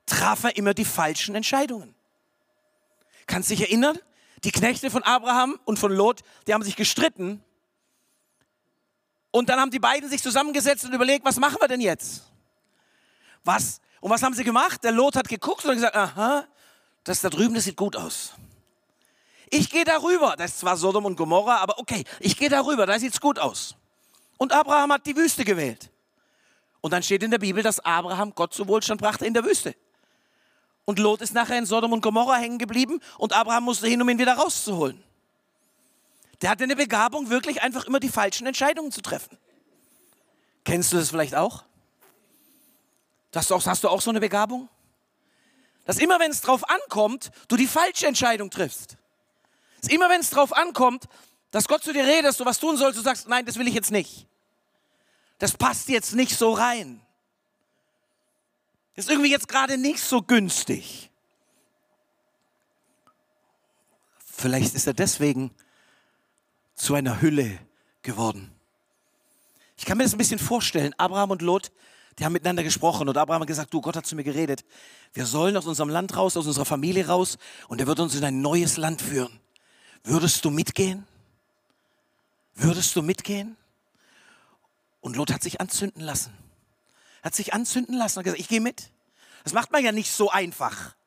traf 0.06 0.44
er 0.44 0.58
immer 0.58 0.74
die 0.74 0.86
falschen 0.86 1.36
Entscheidungen. 1.36 1.94
Kannst 3.26 3.50
du 3.50 3.56
dich 3.56 3.68
erinnern? 3.68 3.98
Die 4.44 4.52
Knechte 4.52 4.90
von 4.90 5.04
Abraham 5.04 5.60
und 5.66 5.80
von 5.80 5.92
Lot, 5.92 6.22
die 6.46 6.54
haben 6.54 6.64
sich 6.64 6.76
gestritten. 6.76 7.44
Und 9.32 9.50
dann 9.50 9.60
haben 9.60 9.72
die 9.72 9.80
beiden 9.80 10.10
sich 10.10 10.22
zusammengesetzt 10.22 10.86
und 10.86 10.94
überlegt, 10.94 11.26
was 11.26 11.38
machen 11.38 11.58
wir 11.60 11.68
denn 11.68 11.82
jetzt? 11.82 12.24
Was? 13.44 13.82
Und 14.00 14.12
was 14.12 14.24
haben 14.24 14.34
sie 14.34 14.44
gemacht? 14.44 14.84
Der 14.84 14.92
Lot 14.92 15.16
hat 15.16 15.28
geguckt 15.28 15.66
und 15.66 15.74
gesagt, 15.74 15.96
aha, 15.96 16.46
das 17.04 17.22
da 17.22 17.30
drüben, 17.30 17.56
das 17.56 17.66
sieht 17.66 17.78
gut 17.78 17.96
aus. 17.96 18.34
Ich 19.50 19.70
gehe 19.70 19.86
darüber. 19.86 20.36
Das 20.38 20.52
ist 20.52 20.60
zwar 20.60 20.78
Sodom 20.78 21.06
und 21.06 21.16
Gomorra, 21.16 21.58
aber 21.58 21.80
okay, 21.80 22.04
ich 22.20 22.38
gehe 22.38 22.50
darüber, 22.50 22.86
da 22.86 23.00
sieht 23.00 23.14
es 23.14 23.22
gut 23.22 23.40
aus. 23.40 23.76
Und 24.38 24.52
Abraham 24.52 24.94
hat 24.94 25.06
die 25.06 25.16
Wüste 25.16 25.44
gewählt. 25.44 25.90
Und 26.82 26.92
dann 26.92 27.04
steht 27.04 27.24
in 27.24 27.32
der 27.32 27.40
Bibel, 27.40 27.64
dass 27.64 27.80
Abraham 27.80 28.34
Gott 28.36 28.54
zu 28.54 28.68
Wohlstand 28.68 29.02
brachte 29.02 29.26
in 29.26 29.34
der 29.34 29.44
Wüste. 29.44 29.76
Und 30.86 31.00
Lot 31.00 31.22
ist 31.22 31.34
nachher 31.34 31.58
in 31.58 31.66
Sodom 31.66 31.92
und 31.92 32.02
Gomorra 32.02 32.36
hängen 32.36 32.60
geblieben 32.60 33.02
und 33.18 33.34
Abraham 33.34 33.66
musste 33.66 33.88
hin, 33.88 34.02
um 34.02 34.10
ihn 34.10 34.20
wieder 34.20 34.36
rauszuholen. 34.36 35.04
Der 36.42 36.50
hatte 36.50 36.64
eine 36.64 36.76
Begabung, 36.76 37.30
wirklich 37.30 37.62
einfach 37.62 37.86
immer 37.86 38.00
die 38.00 38.10
falschen 38.10 38.48
Entscheidungen 38.48 38.92
zu 38.92 39.02
treffen. 39.02 39.38
Kennst 40.64 40.94
du 40.94 40.98
das 40.98 41.10
vielleicht 41.10 41.36
auch? 41.36 41.64
Das, 43.32 43.50
hast 43.50 43.84
du 43.84 43.90
auch 43.90 44.02
so 44.02 44.12
eine 44.12 44.20
Begabung? 44.20 44.70
Dass 45.86 45.98
immer, 45.98 46.20
wenn 46.20 46.32
es 46.32 46.42
drauf 46.42 46.70
ankommt, 46.70 47.32
du 47.48 47.58
die 47.58 47.68
falsche 47.68 48.08
Entscheidung 48.08 48.50
triffst. 48.50 48.98
Dass 49.82 49.92
immer, 49.92 50.10
wenn 50.10 50.22
es 50.22 50.30
drauf 50.30 50.56
ankommt, 50.56 51.08
Dass 51.52 51.68
Gott 51.68 51.84
zu 51.84 51.94
dir 51.94 52.04
redet, 52.04 52.26
dass 52.26 52.38
du 52.38 52.46
was 52.46 52.60
tun 52.60 52.78
sollst, 52.78 53.00
du 53.00 53.04
sagst, 53.04 53.28
nein, 53.28 53.46
das 53.46 53.58
will 53.58 53.68
ich 53.68 53.74
jetzt 53.74 53.92
nicht. 53.92 54.28
Das 55.40 55.56
passt 55.56 55.90
jetzt 55.90 56.16
nicht 56.16 56.36
so 56.36 56.54
rein. 56.54 57.02
Ist 58.96 59.10
irgendwie 59.10 59.32
jetzt 59.32 59.48
gerade 59.48 59.78
nicht 59.78 60.00
so 60.00 60.22
günstig. 60.22 61.12
Vielleicht 64.18 64.74
ist 64.76 64.88
er 64.88 64.94
deswegen 64.94 65.52
zu 66.76 66.96
einer 66.96 67.22
Hülle 67.22 67.60
geworden. 68.02 68.52
Ich 69.78 69.86
kann 69.86 69.98
mir 69.98 70.04
das 70.04 70.14
ein 70.14 70.18
bisschen 70.18 70.40
vorstellen. 70.40 70.94
Abraham 70.98 71.32
und 71.32 71.42
Lot, 71.42 71.72
die 72.18 72.26
haben 72.26 72.34
miteinander 72.34 72.64
gesprochen 72.64 73.08
und 73.08 73.18
Abraham 73.18 73.42
hat 73.42 73.48
gesagt, 73.48 73.74
du, 73.74 73.82
Gott 73.82 73.96
hat 73.96 74.06
zu 74.08 74.16
mir 74.16 74.24
geredet. 74.24 74.66
Wir 75.14 75.28
sollen 75.28 75.56
aus 75.56 75.68
unserem 75.68 75.90
Land 75.90 76.16
raus, 76.16 76.36
aus 76.36 76.48
unserer 76.48 76.66
Familie 76.66 77.08
raus 77.08 77.38
und 77.68 77.80
er 77.80 77.88
wird 77.88 78.00
uns 78.00 78.16
in 78.16 78.24
ein 78.24 78.42
neues 78.42 78.78
Land 78.78 79.02
führen. 79.02 79.40
Würdest 80.04 80.44
du 80.46 80.50
mitgehen? 80.50 81.06
Würdest 82.56 82.96
du 82.96 83.04
mitgehen? 83.04 83.56
Und 85.08 85.16
Lot 85.16 85.32
hat 85.32 85.42
sich 85.42 85.62
anzünden 85.62 86.02
lassen. 86.02 86.34
Hat 87.24 87.34
sich 87.34 87.54
anzünden 87.54 87.96
lassen 87.96 88.20
und 88.20 88.24
gesagt, 88.26 88.42
ich 88.42 88.50
gehe 88.50 88.60
mit. 88.60 88.92
Das 89.46 89.54
macht 89.54 89.72
man 89.72 89.82
ja 89.82 89.94
nicht 89.94 90.12
so 90.12 90.30
einfach. 90.30 90.98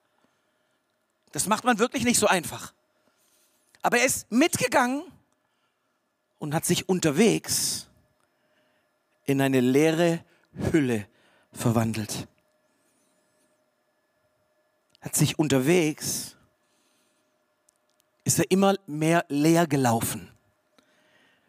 Das 1.33 1.47
macht 1.47 1.65
man 1.65 1.79
wirklich 1.79 2.05
nicht 2.05 2.19
so 2.19 2.27
einfach. 2.27 2.73
Aber 3.83 3.99
er 3.99 4.07
ist 4.07 4.33
mitgegangen 4.33 5.03
und 6.39 6.55
hat 6.55 6.65
sich 6.65 6.89
unterwegs 6.89 7.89
in 9.27 9.43
eine 9.43 9.61
leere 9.61 10.25
Hülle 10.73 11.07
verwandelt. 11.53 12.27
Hat 15.03 15.15
sich 15.15 15.39
unterwegs, 15.39 16.37
ist 18.25 18.39
er 18.39 18.51
immer 18.51 18.77
mehr 18.87 19.27
leer 19.29 19.67
gelaufen. 19.67 20.31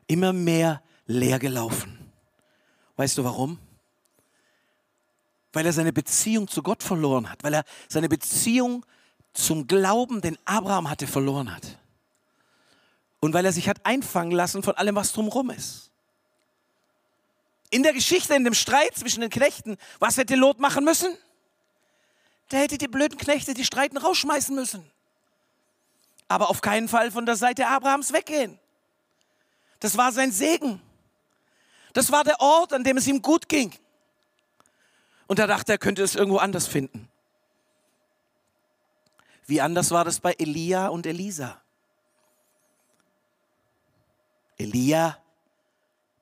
Immer 0.07 0.33
mehr 0.33 0.83
leer 1.05 1.39
gelaufen. 1.39 2.00
Weißt 3.01 3.17
du 3.17 3.23
warum? 3.23 3.57
Weil 5.53 5.65
er 5.65 5.73
seine 5.73 5.91
Beziehung 5.91 6.47
zu 6.47 6.61
Gott 6.61 6.83
verloren 6.83 7.31
hat, 7.31 7.43
weil 7.43 7.55
er 7.55 7.63
seine 7.89 8.07
Beziehung 8.07 8.85
zum 9.33 9.65
Glauben, 9.65 10.21
den 10.21 10.37
Abraham 10.45 10.87
hatte, 10.87 11.07
verloren 11.07 11.51
hat. 11.51 11.79
Und 13.19 13.33
weil 13.33 13.43
er 13.43 13.53
sich 13.53 13.67
hat 13.67 13.83
einfangen 13.87 14.33
lassen 14.33 14.61
von 14.61 14.75
allem, 14.75 14.95
was 14.95 15.13
drumherum 15.13 15.49
ist. 15.49 15.89
In 17.71 17.81
der 17.81 17.93
Geschichte, 17.93 18.35
in 18.35 18.43
dem 18.43 18.53
Streit 18.53 18.95
zwischen 18.95 19.21
den 19.21 19.31
Knechten, 19.31 19.77
was 19.97 20.17
hätte 20.17 20.35
Lot 20.35 20.59
machen 20.59 20.85
müssen? 20.85 21.17
Der 22.51 22.59
hätte 22.59 22.77
die 22.77 22.87
blöden 22.87 23.17
Knechte, 23.17 23.55
die 23.55 23.65
streiten, 23.65 23.97
rausschmeißen 23.97 24.53
müssen. 24.53 24.85
Aber 26.27 26.51
auf 26.51 26.61
keinen 26.61 26.87
Fall 26.87 27.09
von 27.09 27.25
der 27.25 27.35
Seite 27.35 27.65
Abrahams 27.65 28.13
weggehen. 28.13 28.59
Das 29.79 29.97
war 29.97 30.11
sein 30.11 30.31
Segen. 30.31 30.79
Das 31.93 32.11
war 32.11 32.23
der 32.23 32.39
Ort, 32.39 32.73
an 32.73 32.83
dem 32.83 32.97
es 32.97 33.07
ihm 33.07 33.21
gut 33.21 33.49
ging. 33.49 33.73
Und 35.27 35.39
er 35.39 35.47
dachte, 35.47 35.73
er 35.73 35.77
könnte 35.77 36.03
es 36.03 36.15
irgendwo 36.15 36.37
anders 36.37 36.67
finden. 36.67 37.09
Wie 39.45 39.61
anders 39.61 39.91
war 39.91 40.05
das 40.05 40.19
bei 40.19 40.33
Elia 40.33 40.87
und 40.87 41.05
Elisa? 41.05 41.61
Elia, 44.57 45.17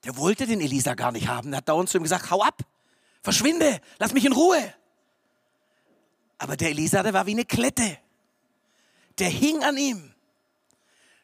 der 0.04 0.18
wollte 0.18 0.48
den 0.48 0.62
Elisa 0.62 0.94
gar 0.96 1.12
nicht 1.12 1.28
haben. 1.28 1.54
Er 1.54 1.58
hat 1.58 1.70
dauernd 1.70 1.90
zu 1.90 1.98
ihm 1.98 2.04
gesagt, 2.04 2.32
hau 2.32 2.42
ab, 2.42 2.62
verschwinde, 3.22 3.82
lass 4.00 4.14
mich 4.14 4.26
in 4.26 4.34
Ruhe. 4.34 4.74
Aber 6.38 6.56
der 6.56 6.70
Elisa, 6.70 7.04
der 7.04 7.14
war 7.14 7.26
wie 7.26 7.32
eine 7.32 7.46
Klette. 7.46 7.98
Der 9.20 9.30
hing 9.30 9.64
an 9.64 9.78
ihm, 9.78 10.14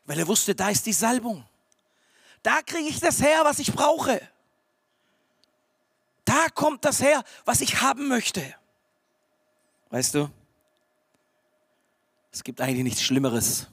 weil 0.06 0.20
er 0.20 0.28
wusste, 0.28 0.54
da 0.54 0.70
ist 0.70 0.86
die 0.86 0.94
Salbung. 0.94 1.46
Da 2.44 2.62
kriege 2.62 2.90
ich 2.90 3.00
das 3.00 3.22
her, 3.22 3.42
was 3.44 3.60
ich 3.60 3.74
brauche. 3.74 4.22
Da 6.36 6.50
kommt 6.50 6.84
das 6.84 7.02
her, 7.02 7.24
was 7.46 7.62
ich 7.62 7.82
haben 7.82 8.08
möchte. 8.08 8.44
Weißt 9.90 10.16
du, 10.16 10.30
es 12.32 12.44
gibt 12.44 12.60
eigentlich 12.60 12.84
nichts 12.84 13.02
Schlimmeres 13.02 13.68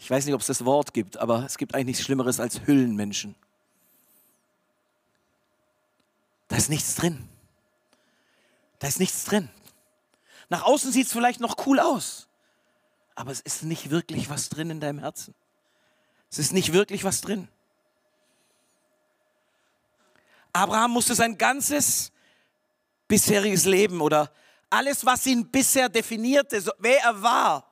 ich 0.00 0.10
weiß 0.10 0.24
nicht, 0.24 0.34
ob 0.34 0.40
es 0.40 0.46
das 0.46 0.64
Wort 0.64 0.94
gibt, 0.94 1.18
aber 1.18 1.44
es 1.44 1.58
gibt 1.58 1.74
eigentlich 1.74 1.86
nichts 1.88 2.04
Schlimmeres 2.04 2.40
als 2.40 2.66
Hüllenmenschen. 2.66 3.34
Da 6.48 6.56
ist 6.56 6.70
nichts 6.70 6.94
drin. 6.94 7.28
Da 8.78 8.88
ist 8.88 8.98
nichts 8.98 9.24
drin. 9.24 9.50
Nach 10.48 10.62
außen 10.62 10.90
sieht 10.90 11.06
es 11.06 11.12
vielleicht 11.12 11.38
noch 11.38 11.66
cool 11.66 11.78
aus, 11.78 12.28
aber 13.14 13.30
es 13.30 13.40
ist 13.40 13.62
nicht 13.62 13.90
wirklich 13.90 14.30
was 14.30 14.48
drin 14.48 14.70
in 14.70 14.80
deinem 14.80 14.98
Herzen. 14.98 15.34
Es 16.30 16.38
ist 16.38 16.52
nicht 16.54 16.72
wirklich 16.72 17.04
was 17.04 17.20
drin. 17.20 17.48
Abraham 20.52 20.92
musste 20.92 21.14
sein 21.14 21.36
ganzes 21.36 22.12
bisheriges 23.08 23.64
Leben 23.64 24.00
oder 24.00 24.30
alles, 24.70 25.04
was 25.04 25.26
ihn 25.26 25.50
bisher 25.50 25.88
definierte, 25.88 26.62
wer 26.78 27.02
er 27.02 27.22
war, 27.22 27.66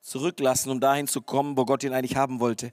zurücklassen, 0.00 0.70
um 0.70 0.80
dahin 0.80 1.08
zu 1.08 1.20
kommen, 1.22 1.56
wo 1.56 1.64
Gott 1.64 1.82
ihn 1.82 1.92
eigentlich 1.92 2.16
haben 2.16 2.38
wollte. 2.38 2.72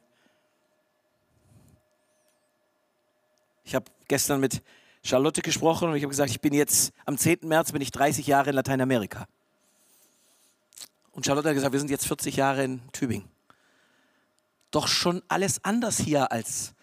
Ich 3.63 3.73
habe 3.73 3.85
gestern 4.07 4.39
mit 4.39 4.61
Charlotte 5.03 5.41
gesprochen 5.41 5.89
und 5.89 5.95
ich 5.95 6.03
habe 6.03 6.09
gesagt, 6.09 6.29
ich 6.29 6.41
bin 6.41 6.53
jetzt 6.53 6.93
am 7.05 7.17
10. 7.17 7.39
März 7.43 7.71
bin 7.71 7.81
ich 7.81 7.91
30 7.91 8.27
Jahre 8.27 8.49
in 8.49 8.55
Lateinamerika. 8.55 9.27
Und 11.11 11.25
Charlotte 11.25 11.49
hat 11.49 11.55
gesagt, 11.55 11.73
wir 11.73 11.79
sind 11.79 11.89
jetzt 11.89 12.07
40 12.07 12.35
Jahre 12.35 12.63
in 12.63 12.81
Tübingen. 12.91 13.29
Doch 14.69 14.87
schon 14.87 15.21
alles 15.27 15.63
anders 15.63 15.97
hier 15.97 16.31
als 16.31 16.73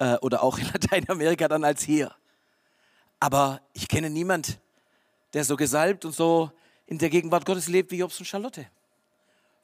äh, 0.00 0.16
oder 0.16 0.42
auch 0.42 0.58
in 0.58 0.66
Lateinamerika 0.72 1.46
dann 1.46 1.62
als 1.62 1.82
hier. 1.82 2.12
Aber 3.20 3.60
ich 3.72 3.86
kenne 3.86 4.10
niemand, 4.10 4.58
der 5.34 5.44
so 5.44 5.54
gesalbt 5.56 6.04
und 6.04 6.12
so 6.12 6.50
in 6.86 6.98
der 6.98 7.10
Gegenwart 7.10 7.46
Gottes 7.46 7.68
lebt 7.68 7.92
wie 7.92 7.98
Jobs 7.98 8.18
und 8.18 8.24
Charlotte. 8.24 8.66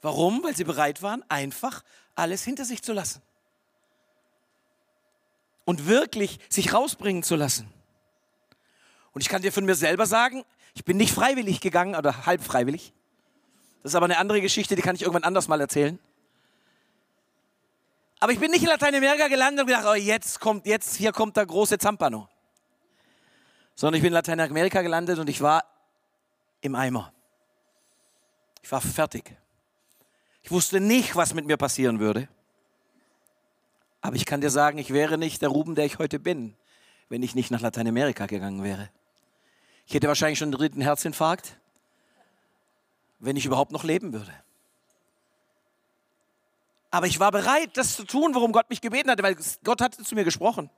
Warum? 0.01 0.41
Weil 0.43 0.55
sie 0.55 0.63
bereit 0.63 1.01
waren, 1.01 1.25
einfach 1.27 1.83
alles 2.15 2.43
hinter 2.43 2.63
sich 2.63 2.81
zu 2.81 2.93
lassen. 2.93 3.21
Und 5.65 5.87
wirklich 5.87 6.39
sich 6.47 6.73
rausbringen 6.73 7.23
zu 7.23 7.35
lassen. 7.35 7.67
Und 9.11 9.21
ich 9.21 9.27
kann 9.27 9.41
dir 9.41 9.51
von 9.51 9.65
mir 9.65 9.75
selber 9.75 10.05
sagen, 10.05 10.45
ich 10.75 10.85
bin 10.85 10.95
nicht 10.95 11.13
freiwillig 11.13 11.59
gegangen 11.59 11.95
oder 11.95 12.25
halb 12.25 12.43
freiwillig. 12.43 12.93
Das 13.81 13.91
ist 13.91 13.95
aber 13.95 14.05
eine 14.05 14.19
andere 14.19 14.39
Geschichte, 14.39 14.75
die 14.75 14.81
kann 14.81 14.95
ich 14.95 15.01
irgendwann 15.01 15.23
anders 15.23 15.47
mal 15.47 15.59
erzählen. 15.59 15.99
Aber 18.19 18.31
ich 18.31 18.39
bin 18.39 18.51
nicht 18.51 18.63
in 18.63 18.69
Lateinamerika 18.69 19.27
gelandet 19.27 19.61
und 19.61 19.67
gedacht, 19.67 19.85
oh, 19.87 19.93
jetzt 19.93 20.39
kommt, 20.39 20.65
jetzt, 20.65 20.95
hier 20.95 21.11
kommt 21.11 21.37
der 21.37 21.45
große 21.45 21.77
Zampano. 21.77 22.27
Sondern 23.75 23.95
ich 23.95 24.01
bin 24.01 24.07
in 24.07 24.13
Lateinamerika 24.13 24.81
gelandet 24.81 25.19
und 25.19 25.29
ich 25.29 25.41
war 25.41 25.63
im 26.61 26.73
Eimer. 26.73 27.13
Ich 28.63 28.71
war 28.71 28.81
fertig. 28.81 29.35
Ich 30.41 30.51
wusste 30.51 30.79
nicht, 30.79 31.15
was 31.15 31.33
mit 31.33 31.45
mir 31.45 31.57
passieren 31.57 31.99
würde. 31.99 32.27
Aber 34.01 34.15
ich 34.15 34.25
kann 34.25 34.41
dir 34.41 34.49
sagen, 34.49 34.77
ich 34.77 34.91
wäre 34.91 35.17
nicht 35.17 35.41
der 35.41 35.49
Ruben, 35.49 35.75
der 35.75 35.85
ich 35.85 35.99
heute 35.99 36.19
bin, 36.19 36.55
wenn 37.09 37.21
ich 37.21 37.35
nicht 37.35 37.51
nach 37.51 37.61
Lateinamerika 37.61 38.25
gegangen 38.25 38.63
wäre. 38.63 38.89
Ich 39.85 39.93
hätte 39.93 40.07
wahrscheinlich 40.07 40.39
schon 40.39 40.47
einen 40.47 40.57
dritten 40.57 40.81
Herzinfarkt, 40.81 41.57
wenn 43.19 43.37
ich 43.37 43.45
überhaupt 43.45 43.71
noch 43.71 43.83
leben 43.83 44.11
würde. 44.13 44.33
Aber 46.89 47.07
ich 47.07 47.19
war 47.19 47.31
bereit, 47.31 47.71
das 47.75 47.95
zu 47.95 48.05
tun, 48.05 48.33
worum 48.33 48.51
Gott 48.51 48.69
mich 48.69 48.81
gebeten 48.81 49.09
hatte, 49.09 49.23
weil 49.23 49.35
Gott 49.63 49.81
hatte 49.81 50.03
zu 50.03 50.15
mir 50.15 50.23
gesprochen, 50.23 50.69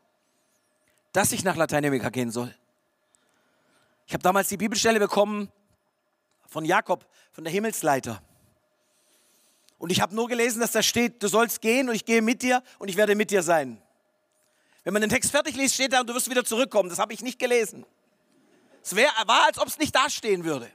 dass 1.13 1.31
ich 1.31 1.43
nach 1.43 1.55
Lateinamerika 1.55 2.09
gehen 2.09 2.31
soll. 2.31 2.53
Ich 4.07 4.13
habe 4.13 4.23
damals 4.23 4.47
die 4.49 4.57
Bibelstelle 4.57 4.99
bekommen 4.99 5.51
von 6.47 6.65
Jakob, 6.65 7.05
von 7.31 7.43
der 7.43 7.53
Himmelsleiter. 7.53 8.21
Und 9.77 9.91
ich 9.91 10.01
habe 10.01 10.15
nur 10.15 10.27
gelesen, 10.27 10.59
dass 10.59 10.71
da 10.71 10.81
steht, 10.81 11.21
du 11.21 11.27
sollst 11.27 11.61
gehen 11.61 11.89
und 11.89 11.95
ich 11.95 12.05
gehe 12.05 12.21
mit 12.21 12.41
dir 12.41 12.63
und 12.79 12.89
ich 12.89 12.97
werde 12.97 13.15
mit 13.15 13.31
dir 13.31 13.43
sein. 13.43 13.81
Wenn 14.83 14.93
man 14.93 15.01
den 15.01 15.09
Text 15.09 15.31
fertig 15.31 15.55
liest, 15.55 15.75
steht 15.75 15.93
da 15.93 16.01
und 16.01 16.09
du 16.09 16.15
wirst 16.15 16.29
wieder 16.29 16.43
zurückkommen. 16.43 16.89
Das 16.89 16.99
habe 16.99 17.13
ich 17.13 17.21
nicht 17.21 17.37
gelesen. 17.37 17.85
Es 18.83 18.95
wär, 18.95 19.09
war, 19.25 19.45
als 19.45 19.59
ob 19.59 19.67
es 19.67 19.77
nicht 19.77 19.95
dastehen 19.95 20.43
würde. 20.43 20.69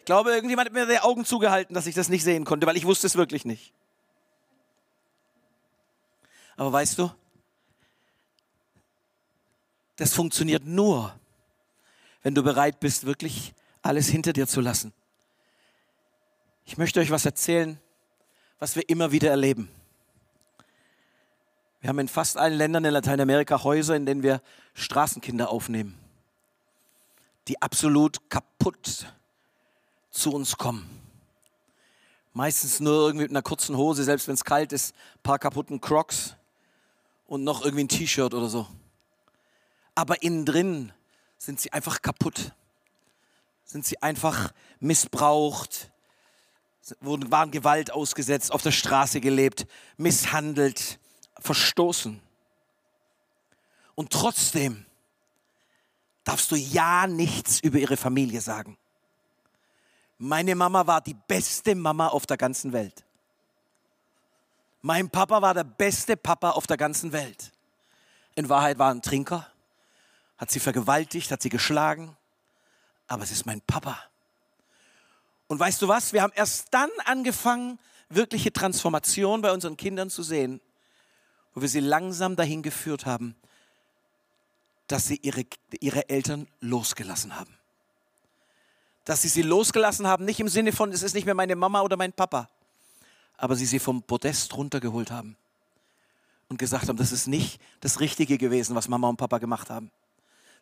Ich 0.00 0.04
glaube, 0.04 0.32
irgendjemand 0.32 0.66
hat 0.66 0.74
mir 0.74 0.86
die 0.86 0.98
Augen 0.98 1.24
zugehalten, 1.24 1.74
dass 1.74 1.86
ich 1.86 1.94
das 1.94 2.10
nicht 2.10 2.22
sehen 2.22 2.44
konnte, 2.44 2.66
weil 2.66 2.76
ich 2.76 2.84
wusste 2.84 3.06
es 3.06 3.16
wirklich 3.16 3.46
nicht. 3.46 3.72
Aber 6.56 6.72
weißt 6.72 6.98
du, 6.98 7.10
das 9.96 10.14
funktioniert 10.14 10.64
nur, 10.64 11.14
wenn 12.22 12.34
du 12.34 12.42
bereit 12.42 12.80
bist, 12.80 13.06
wirklich 13.06 13.54
alles 13.82 14.08
hinter 14.08 14.32
dir 14.32 14.46
zu 14.46 14.60
lassen. 14.60 14.92
Ich 16.64 16.78
möchte 16.78 17.00
euch 17.00 17.10
was 17.10 17.24
erzählen, 17.24 17.78
was 18.58 18.76
wir 18.76 18.88
immer 18.88 19.12
wieder 19.12 19.30
erleben. 19.30 19.68
Wir 21.80 21.88
haben 21.88 21.98
in 21.98 22.08
fast 22.08 22.38
allen 22.38 22.54
Ländern 22.54 22.84
in 22.86 22.92
Lateinamerika 22.92 23.62
Häuser, 23.62 23.94
in 23.94 24.06
denen 24.06 24.22
wir 24.22 24.40
Straßenkinder 24.72 25.50
aufnehmen, 25.50 25.98
die 27.46 27.60
absolut 27.60 28.30
kaputt 28.30 29.12
zu 30.10 30.32
uns 30.32 30.56
kommen. 30.56 30.88
Meistens 32.32 32.80
nur 32.80 33.08
irgendwie 33.08 33.24
mit 33.24 33.30
einer 33.30 33.42
kurzen 33.42 33.76
Hose, 33.76 34.02
selbst 34.02 34.26
wenn 34.28 34.34
es 34.34 34.44
kalt 34.44 34.72
ist, 34.72 34.94
ein 35.16 35.22
paar 35.22 35.38
kaputten 35.38 35.80
Crocs 35.80 36.36
und 37.26 37.44
noch 37.44 37.62
irgendwie 37.64 37.84
ein 37.84 37.88
T-Shirt 37.88 38.34
oder 38.34 38.48
so. 38.48 38.66
Aber 39.94 40.22
innen 40.22 40.44
drin 40.44 40.92
sind 41.38 41.60
sie 41.60 41.72
einfach 41.72 42.02
kaputt. 42.02 42.52
Sind 43.64 43.86
sie 43.86 44.02
einfach 44.02 44.52
missbraucht, 44.80 45.90
wurden, 47.00 47.30
waren 47.30 47.50
Gewalt 47.50 47.90
ausgesetzt, 47.90 48.52
auf 48.52 48.62
der 48.62 48.72
Straße 48.72 49.20
gelebt, 49.20 49.66
misshandelt, 49.96 50.98
verstoßen. 51.38 52.20
Und 53.94 54.10
trotzdem 54.10 54.84
darfst 56.24 56.50
du 56.50 56.56
ja 56.56 57.06
nichts 57.06 57.60
über 57.60 57.78
ihre 57.78 57.96
Familie 57.96 58.40
sagen. 58.40 58.76
Meine 60.18 60.54
Mama 60.54 60.86
war 60.86 61.00
die 61.00 61.14
beste 61.14 61.74
Mama 61.74 62.08
auf 62.08 62.26
der 62.26 62.36
ganzen 62.36 62.72
Welt. 62.72 63.04
Mein 64.86 65.08
Papa 65.08 65.40
war 65.40 65.54
der 65.54 65.64
beste 65.64 66.14
Papa 66.14 66.50
auf 66.50 66.66
der 66.66 66.76
ganzen 66.76 67.12
Welt. 67.12 67.52
In 68.34 68.50
Wahrheit 68.50 68.78
war 68.78 68.90
er 68.90 68.96
ein 68.96 69.00
Trinker, 69.00 69.50
hat 70.36 70.50
sie 70.50 70.60
vergewaltigt, 70.60 71.30
hat 71.30 71.40
sie 71.40 71.48
geschlagen, 71.48 72.14
aber 73.06 73.22
es 73.22 73.30
ist 73.30 73.46
mein 73.46 73.62
Papa. 73.62 73.98
Und 75.46 75.58
weißt 75.58 75.80
du 75.80 75.88
was? 75.88 76.12
Wir 76.12 76.20
haben 76.20 76.34
erst 76.36 76.66
dann 76.70 76.90
angefangen, 77.06 77.78
wirkliche 78.10 78.52
Transformation 78.52 79.40
bei 79.40 79.52
unseren 79.52 79.78
Kindern 79.78 80.10
zu 80.10 80.22
sehen, 80.22 80.60
wo 81.54 81.62
wir 81.62 81.68
sie 81.70 81.80
langsam 81.80 82.36
dahin 82.36 82.62
geführt 82.62 83.06
haben, 83.06 83.36
dass 84.86 85.06
sie 85.06 85.16
ihre, 85.16 85.46
ihre 85.80 86.10
Eltern 86.10 86.46
losgelassen 86.60 87.40
haben. 87.40 87.56
Dass 89.06 89.22
sie 89.22 89.28
sie 89.28 89.40
losgelassen 89.40 90.06
haben, 90.06 90.26
nicht 90.26 90.40
im 90.40 90.48
Sinne 90.48 90.72
von, 90.72 90.92
es 90.92 91.02
ist 91.02 91.14
nicht 91.14 91.24
mehr 91.24 91.34
meine 91.34 91.56
Mama 91.56 91.80
oder 91.80 91.96
mein 91.96 92.12
Papa, 92.12 92.50
aber 93.36 93.56
sie 93.56 93.66
sie 93.66 93.78
vom 93.78 94.02
Podest 94.02 94.56
runtergeholt 94.56 95.10
haben 95.10 95.36
und 96.48 96.58
gesagt 96.58 96.88
haben, 96.88 96.96
das 96.96 97.12
ist 97.12 97.26
nicht 97.26 97.60
das 97.80 98.00
Richtige 98.00 98.38
gewesen, 98.38 98.74
was 98.74 98.88
Mama 98.88 99.08
und 99.08 99.16
Papa 99.16 99.38
gemacht 99.38 99.70
haben. 99.70 99.90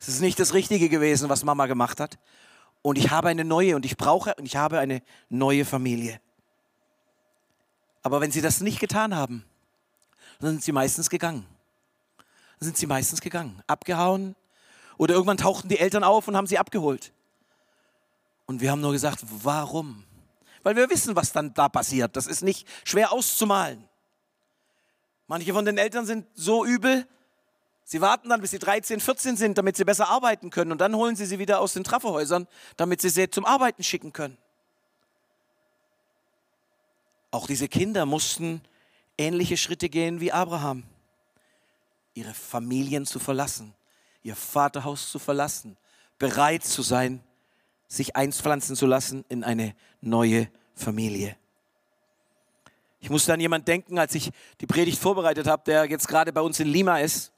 Es 0.00 0.08
ist 0.08 0.20
nicht 0.20 0.38
das 0.40 0.54
Richtige 0.54 0.88
gewesen, 0.88 1.28
was 1.28 1.44
Mama 1.44 1.66
gemacht 1.66 2.00
hat. 2.00 2.18
Und 2.82 2.98
ich 2.98 3.10
habe 3.10 3.28
eine 3.28 3.44
neue 3.44 3.76
und 3.76 3.84
ich 3.84 3.96
brauche 3.96 4.34
und 4.34 4.44
ich 4.44 4.56
habe 4.56 4.80
eine 4.80 5.02
neue 5.28 5.64
Familie. 5.64 6.20
Aber 8.02 8.20
wenn 8.20 8.32
sie 8.32 8.40
das 8.40 8.60
nicht 8.60 8.80
getan 8.80 9.14
haben, 9.14 9.44
dann 10.40 10.50
sind 10.50 10.64
sie 10.64 10.72
meistens 10.72 11.08
gegangen. 11.08 11.46
Dann 12.58 12.66
sind 12.66 12.76
sie 12.76 12.86
meistens 12.86 13.20
gegangen, 13.20 13.62
abgehauen 13.68 14.34
oder 14.98 15.14
irgendwann 15.14 15.36
tauchten 15.36 15.68
die 15.68 15.78
Eltern 15.78 16.04
auf 16.04 16.26
und 16.26 16.36
haben 16.36 16.46
sie 16.46 16.58
abgeholt. 16.58 17.12
Und 18.46 18.60
wir 18.60 18.70
haben 18.70 18.80
nur 18.80 18.92
gesagt, 18.92 19.24
warum? 19.42 20.04
Weil 20.62 20.76
wir 20.76 20.90
wissen, 20.90 21.16
was 21.16 21.32
dann 21.32 21.54
da 21.54 21.68
passiert. 21.68 22.16
Das 22.16 22.26
ist 22.26 22.42
nicht 22.42 22.66
schwer 22.84 23.12
auszumalen. 23.12 23.88
Manche 25.26 25.52
von 25.52 25.64
den 25.64 25.78
Eltern 25.78 26.04
sind 26.04 26.26
so 26.34 26.64
übel, 26.64 27.06
sie 27.84 28.00
warten 28.00 28.28
dann, 28.28 28.40
bis 28.40 28.50
sie 28.50 28.58
13, 28.58 29.00
14 29.00 29.36
sind, 29.36 29.56
damit 29.58 29.76
sie 29.76 29.84
besser 29.84 30.08
arbeiten 30.08 30.50
können. 30.50 30.72
Und 30.72 30.80
dann 30.80 30.94
holen 30.94 31.16
sie 31.16 31.26
sie 31.26 31.38
wieder 31.38 31.60
aus 31.60 31.72
den 31.72 31.84
Trafferhäusern, 31.84 32.46
damit 32.76 33.00
sie 33.00 33.08
sie 33.08 33.30
zum 33.30 33.44
Arbeiten 33.44 33.82
schicken 33.82 34.12
können. 34.12 34.36
Auch 37.30 37.46
diese 37.46 37.66
Kinder 37.66 38.04
mussten 38.04 38.60
ähnliche 39.16 39.56
Schritte 39.56 39.88
gehen 39.88 40.20
wie 40.20 40.32
Abraham. 40.32 40.84
Ihre 42.14 42.34
Familien 42.34 43.06
zu 43.06 43.18
verlassen, 43.18 43.74
ihr 44.22 44.36
Vaterhaus 44.36 45.10
zu 45.10 45.18
verlassen, 45.18 45.78
bereit 46.18 46.62
zu 46.62 46.82
sein, 46.82 47.24
sich 47.92 48.16
einpflanzen 48.16 48.74
zu 48.74 48.86
lassen 48.86 49.24
in 49.28 49.44
eine 49.44 49.74
neue 50.00 50.48
Familie. 50.74 51.36
Ich 53.00 53.10
musste 53.10 53.34
an 53.34 53.40
jemanden 53.40 53.66
denken, 53.66 53.98
als 53.98 54.14
ich 54.14 54.30
die 54.60 54.66
Predigt 54.66 54.98
vorbereitet 54.98 55.46
habe, 55.46 55.62
der 55.66 55.84
jetzt 55.84 56.08
gerade 56.08 56.32
bei 56.32 56.40
uns 56.40 56.58
in 56.58 56.68
Lima 56.68 57.00
ist. 57.00 57.32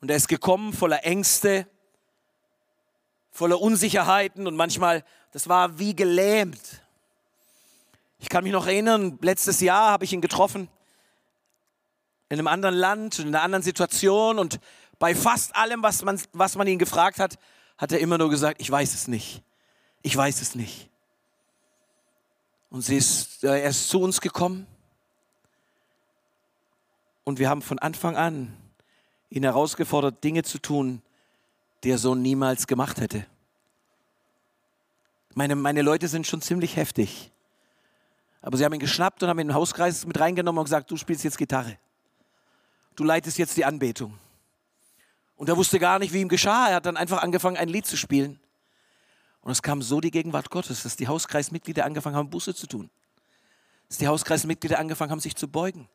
Und 0.00 0.10
er 0.10 0.16
ist 0.16 0.28
gekommen 0.28 0.72
voller 0.72 1.04
Ängste, 1.04 1.66
voller 3.32 3.60
Unsicherheiten 3.60 4.46
und 4.46 4.56
manchmal, 4.56 5.04
das 5.32 5.48
war 5.48 5.78
wie 5.78 5.94
gelähmt. 5.94 6.82
Ich 8.18 8.30
kann 8.30 8.44
mich 8.44 8.52
noch 8.52 8.66
erinnern, 8.66 9.18
letztes 9.20 9.60
Jahr 9.60 9.90
habe 9.90 10.04
ich 10.04 10.12
ihn 10.12 10.20
getroffen 10.22 10.68
in 12.30 12.38
einem 12.38 12.46
anderen 12.46 12.76
Land, 12.76 13.18
in 13.18 13.28
einer 13.28 13.42
anderen 13.42 13.62
Situation 13.62 14.38
und 14.38 14.58
bei 14.98 15.14
fast 15.14 15.54
allem, 15.54 15.82
was 15.82 16.02
man, 16.02 16.18
was 16.32 16.56
man 16.56 16.66
ihn 16.66 16.78
gefragt 16.78 17.18
hat, 17.18 17.38
hat 17.76 17.92
er 17.92 17.98
immer 17.98 18.16
nur 18.16 18.30
gesagt, 18.30 18.60
ich 18.60 18.70
weiß 18.70 18.94
es 18.94 19.08
nicht. 19.08 19.42
Ich 20.02 20.16
weiß 20.16 20.40
es 20.40 20.54
nicht. 20.54 20.88
Und 22.70 22.82
sie 22.82 22.96
ist, 22.96 23.42
er 23.44 23.64
ist 23.64 23.88
zu 23.88 24.00
uns 24.00 24.20
gekommen. 24.20 24.66
Und 27.24 27.38
wir 27.38 27.48
haben 27.48 27.62
von 27.62 27.78
Anfang 27.78 28.16
an 28.16 28.56
ihn 29.28 29.42
herausgefordert, 29.42 30.22
Dinge 30.24 30.42
zu 30.42 30.58
tun, 30.58 31.02
die 31.84 31.90
er 31.90 31.98
so 31.98 32.14
niemals 32.14 32.66
gemacht 32.66 33.00
hätte. 33.00 33.26
Meine, 35.34 35.54
meine 35.54 35.82
Leute 35.82 36.08
sind 36.08 36.26
schon 36.26 36.42
ziemlich 36.42 36.76
heftig. 36.76 37.30
Aber 38.42 38.56
sie 38.56 38.64
haben 38.64 38.72
ihn 38.72 38.80
geschnappt 38.80 39.22
und 39.22 39.28
haben 39.28 39.38
ihn 39.38 39.42
in 39.42 39.48
den 39.48 39.54
Hauskreis 39.54 40.06
mit 40.06 40.18
reingenommen 40.18 40.58
und 40.58 40.64
gesagt, 40.64 40.90
du 40.90 40.96
spielst 40.96 41.24
jetzt 41.24 41.38
Gitarre. 41.38 41.78
Du 42.96 43.04
leitest 43.04 43.38
jetzt 43.38 43.56
die 43.56 43.64
Anbetung. 43.64 44.18
Und 45.36 45.48
er 45.48 45.56
wusste 45.56 45.78
gar 45.78 45.98
nicht, 45.98 46.12
wie 46.12 46.20
ihm 46.20 46.28
geschah. 46.28 46.68
Er 46.68 46.76
hat 46.76 46.86
dann 46.86 46.96
einfach 46.96 47.22
angefangen, 47.22 47.56
ein 47.56 47.68
Lied 47.68 47.86
zu 47.86 47.96
spielen. 47.96 48.40
Und 49.42 49.52
es 49.52 49.62
kam 49.62 49.82
so 49.82 50.00
die 50.00 50.10
Gegenwart 50.10 50.50
Gottes, 50.50 50.82
dass 50.82 50.96
die 50.96 51.08
Hauskreismitglieder 51.08 51.84
angefangen 51.84 52.16
haben, 52.16 52.30
Buße 52.30 52.54
zu 52.54 52.66
tun. 52.66 52.90
Dass 53.88 53.98
die 53.98 54.08
Hauskreismitglieder 54.08 54.78
angefangen 54.78 55.10
haben, 55.10 55.20
sich 55.20 55.36
zu 55.36 55.48
beugen. 55.48 55.88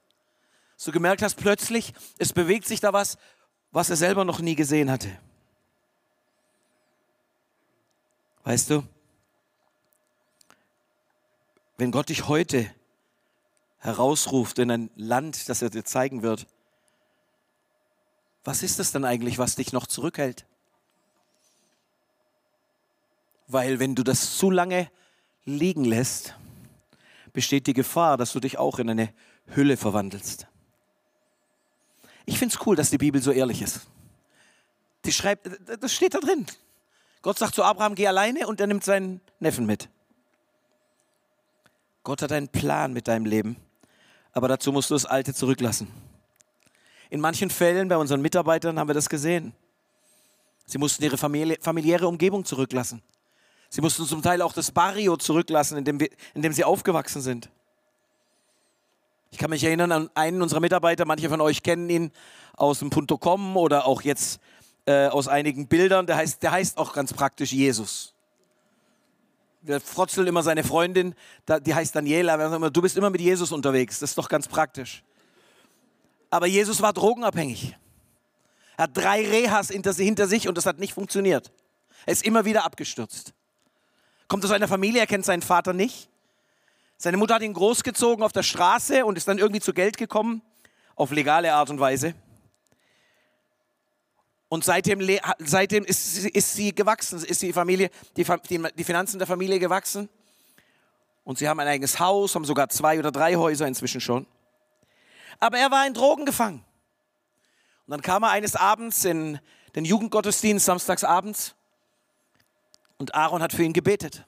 Dass 0.76 0.86
du 0.86 0.92
gemerkt 0.92 1.22
hast, 1.22 1.36
plötzlich, 1.36 1.94
es 2.18 2.34
bewegt 2.34 2.68
sich 2.68 2.80
da 2.80 2.92
was, 2.92 3.18
was 3.72 3.90
er 3.90 3.96
selber 3.96 4.26
noch 4.26 4.40
nie 4.40 4.56
gesehen 4.56 4.90
hatte. 4.90 5.10
Weißt 8.44 8.70
du, 8.70 8.84
wenn 11.78 11.92
Gott 11.92 12.10
dich 12.10 12.28
heute 12.28 12.72
herausruft 13.80 14.60
in 14.60 14.72
ein 14.72 14.90
Land, 14.96 15.50
das 15.50 15.62
er 15.62 15.70
dir 15.70 15.84
zeigen 15.84 16.22
wird, 16.24 16.48
was 18.44 18.64
ist 18.64 18.80
das 18.80 18.92
dann 18.92 19.06
eigentlich, 19.06 19.40
was 19.40 19.56
dich 19.56 19.74
noch 19.74 19.88
zurückhält? 19.88 20.46
Weil 23.48 23.80
wenn 23.80 23.96
du 23.96 24.04
das 24.04 24.38
zu 24.38 24.50
lange 24.50 24.90
liegen 25.44 25.86
lässt, 25.86 26.36
besteht 27.34 27.68
die 27.68 27.74
Gefahr, 27.74 28.18
dass 28.18 28.34
du 28.34 28.40
dich 28.40 28.58
auch 28.58 28.80
in 28.80 28.90
eine 28.90 29.14
Hülle 29.48 29.78
verwandelst. 29.78 30.48
Ich 32.26 32.40
finde 32.40 32.56
es 32.56 32.66
cool, 32.66 32.76
dass 32.76 32.90
die 32.90 32.98
Bibel 32.98 33.22
so 33.22 33.32
ehrlich 33.32 33.62
ist. 33.62 33.82
Die 35.06 35.12
schreibt, 35.12 35.50
das 35.80 35.94
steht 35.94 36.16
da 36.16 36.20
drin. 36.20 36.48
Gott 37.22 37.38
sagt 37.38 37.54
zu 37.54 37.64
Abraham, 37.64 37.94
geh 37.94 38.08
alleine 38.08 38.48
und 38.48 38.60
er 38.60 38.68
nimmt 38.68 38.84
seinen 38.84 39.22
Neffen 39.40 39.66
mit. 39.66 39.90
Gott 42.04 42.22
hat 42.22 42.32
einen 42.32 42.48
Plan 42.48 42.94
mit 42.94 43.08
deinem 43.08 43.26
Leben, 43.26 43.58
aber 44.32 44.48
dazu 44.48 44.72
musst 44.72 44.90
du 44.90 44.96
das 44.96 45.06
Alte 45.06 45.34
zurücklassen. 45.34 45.88
In 47.10 47.20
manchen 47.20 47.50
Fällen 47.50 47.88
bei 47.88 47.98
unseren 47.98 48.22
Mitarbeitern 48.22 48.80
haben 48.80 48.90
wir 48.90 48.96
das 48.96 49.10
gesehen. 49.10 49.54
Sie 50.66 50.78
mussten 50.78 51.04
ihre 51.04 51.18
familiäre 51.18 52.08
Umgebung 52.08 52.46
zurücklassen. 52.46 53.04
Sie 53.76 53.82
mussten 53.82 54.06
zum 54.06 54.22
Teil 54.22 54.42
auch 54.42 54.54
das 54.54 54.72
Barrio 54.72 55.18
zurücklassen, 55.18 55.78
in 55.78 55.84
dem, 55.84 56.00
wir, 56.00 56.08
in 56.34 56.42
dem 56.42 56.54
sie 56.54 56.64
aufgewachsen 56.64 57.22
sind. 57.22 57.50
Ich 59.32 59.38
kann 59.38 59.50
mich 59.50 59.66
erinnern 59.66 59.92
an 59.92 60.10
einen 60.16 60.42
unserer 60.42 60.62
Mitarbeiter, 60.62 61.04
manche 61.04 61.28
von 61.28 61.42
euch 61.42 61.62
kennen 61.62 61.90
ihn 61.90 62.12
aus 62.56 62.80
dem 62.80 62.90
Punto 62.90 63.18
Com 63.18 63.58
oder 63.58 63.86
auch 63.86 64.02
jetzt 64.02 64.40
äh, 64.86 65.08
aus 65.08 65.28
einigen 65.28 65.68
Bildern. 65.68 66.08
Der 66.08 66.16
heißt, 66.16 66.42
der 66.42 66.54
heißt 66.54 66.78
auch 66.78 66.94
ganz 66.94 67.12
praktisch 67.12 67.52
Jesus. 67.52 68.14
Der 69.62 69.82
frotzelt 69.82 70.30
immer 70.30 70.42
seine 70.42 70.64
Freundin, 70.64 71.14
die 71.66 71.76
heißt 71.76 71.94
Daniela. 71.98 72.70
Du 72.70 72.82
bist 72.82 72.96
immer 72.96 73.10
mit 73.10 73.20
Jesus 73.20 73.52
unterwegs, 73.52 74.00
das 74.00 74.12
ist 74.12 74.18
doch 74.18 74.30
ganz 74.30 74.48
praktisch. 74.48 75.04
Aber 76.30 76.46
Jesus 76.46 76.82
war 76.82 76.94
drogenabhängig. 76.94 77.76
Er 78.78 78.84
hat 78.84 78.96
drei 78.96 79.28
Rehas 79.28 79.68
hinter 79.68 79.92
sich 79.92 80.48
und 80.48 80.58
das 80.58 80.66
hat 80.66 80.80
nicht 80.80 80.94
funktioniert. 80.94 81.52
Er 82.06 82.14
ist 82.14 82.24
immer 82.24 82.46
wieder 82.46 82.64
abgestürzt. 82.64 83.34
Kommt 84.28 84.44
aus 84.44 84.52
einer 84.52 84.68
Familie, 84.68 85.02
er 85.02 85.08
kennt 85.08 85.26
seinen 85.26 85.42
Vater 85.42 85.74
nicht. 85.74 86.10
Seine 86.98 87.18
Mutter 87.18 87.36
hat 87.36 87.42
ihn 87.42 87.54
großgezogen 87.54 88.24
auf 88.24 88.32
der 88.32 88.44
Straße 88.44 89.06
und 89.06 89.18
ist 89.18 89.28
dann 89.28 89.38
irgendwie 89.38 89.60
zu 89.60 89.74
Geld 89.74 89.98
gekommen, 89.98 90.42
auf 90.96 91.12
legale 91.12 91.54
Art 91.54 91.70
und 91.70 91.80
Weise. 91.80 92.16
Und 94.48 94.64
seitdem, 94.64 95.06
seitdem 95.40 95.84
ist, 95.84 96.26
ist, 96.26 96.54
sie 96.54 96.74
gewachsen, 96.74 97.24
ist 97.24 97.42
die 97.42 97.52
Familie, 97.52 97.90
die, 98.16 98.26
die 98.78 98.84
Finanzen 98.84 99.18
der 99.18 99.28
Familie 99.28 99.60
gewachsen. 99.60 100.08
Und 101.24 101.40
sie 101.40 101.50
haben 101.50 101.60
ein 101.60 101.68
eigenes 101.68 102.00
Haus, 102.00 102.36
haben 102.36 102.46
sogar 102.46 102.70
zwei 102.70 103.00
oder 103.00 103.12
drei 103.12 103.36
Häuser 103.36 103.68
inzwischen 103.68 104.00
schon. 104.00 104.26
Aber 105.40 105.58
er 105.58 105.72
war 105.72 105.86
in 105.86 105.94
Drogen 105.94 106.26
gefangen. 106.26 106.64
Und 107.86 107.92
dann 107.92 108.02
kam 108.02 108.24
er 108.24 108.30
eines 108.30 108.56
Abends 108.56 109.04
in 109.04 109.40
den 109.76 109.86
Jugendgottesdienst, 109.86 110.66
samstags 110.66 111.04
abends, 111.04 111.56
und 112.98 113.16
Aaron 113.16 113.42
hat 113.42 113.54
für 113.54 113.64
ihn 113.64 113.74
gebetet. 113.74 114.26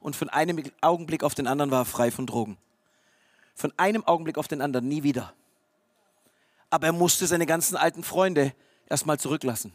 und 0.00 0.14
von 0.14 0.28
einem 0.28 0.62
Augenblick 0.82 1.24
auf 1.24 1.34
den 1.34 1.46
anderen 1.46 1.70
war 1.70 1.82
er 1.82 1.84
frei 1.84 2.10
von 2.10 2.26
Drogen. 2.26 2.58
Von 3.54 3.72
einem 3.76 4.04
Augenblick 4.04 4.38
auf 4.38 4.46
den 4.46 4.60
anderen, 4.60 4.86
nie 4.86 5.02
wieder. 5.02 5.32
Aber 6.70 6.86
er 6.86 6.92
musste 6.92 7.26
seine 7.26 7.46
ganzen 7.46 7.76
alten 7.76 8.04
Freunde 8.04 8.54
erstmal 8.88 9.18
zurücklassen. 9.18 9.72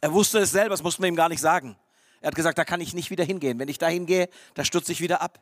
Er 0.00 0.12
wusste 0.12 0.38
es 0.38 0.52
selber, 0.52 0.70
das 0.70 0.82
mussten 0.82 1.02
wir 1.02 1.08
ihm 1.08 1.16
gar 1.16 1.28
nicht 1.28 1.40
sagen. 1.40 1.76
Er 2.20 2.28
hat 2.28 2.34
gesagt, 2.34 2.58
da 2.58 2.64
kann 2.64 2.80
ich 2.80 2.94
nicht 2.94 3.10
wieder 3.10 3.24
hingehen. 3.24 3.58
Wenn 3.58 3.68
ich 3.68 3.78
da 3.78 3.88
hingehe, 3.88 4.28
da 4.54 4.64
stürze 4.64 4.92
ich 4.92 5.00
wieder 5.00 5.22
ab. 5.22 5.40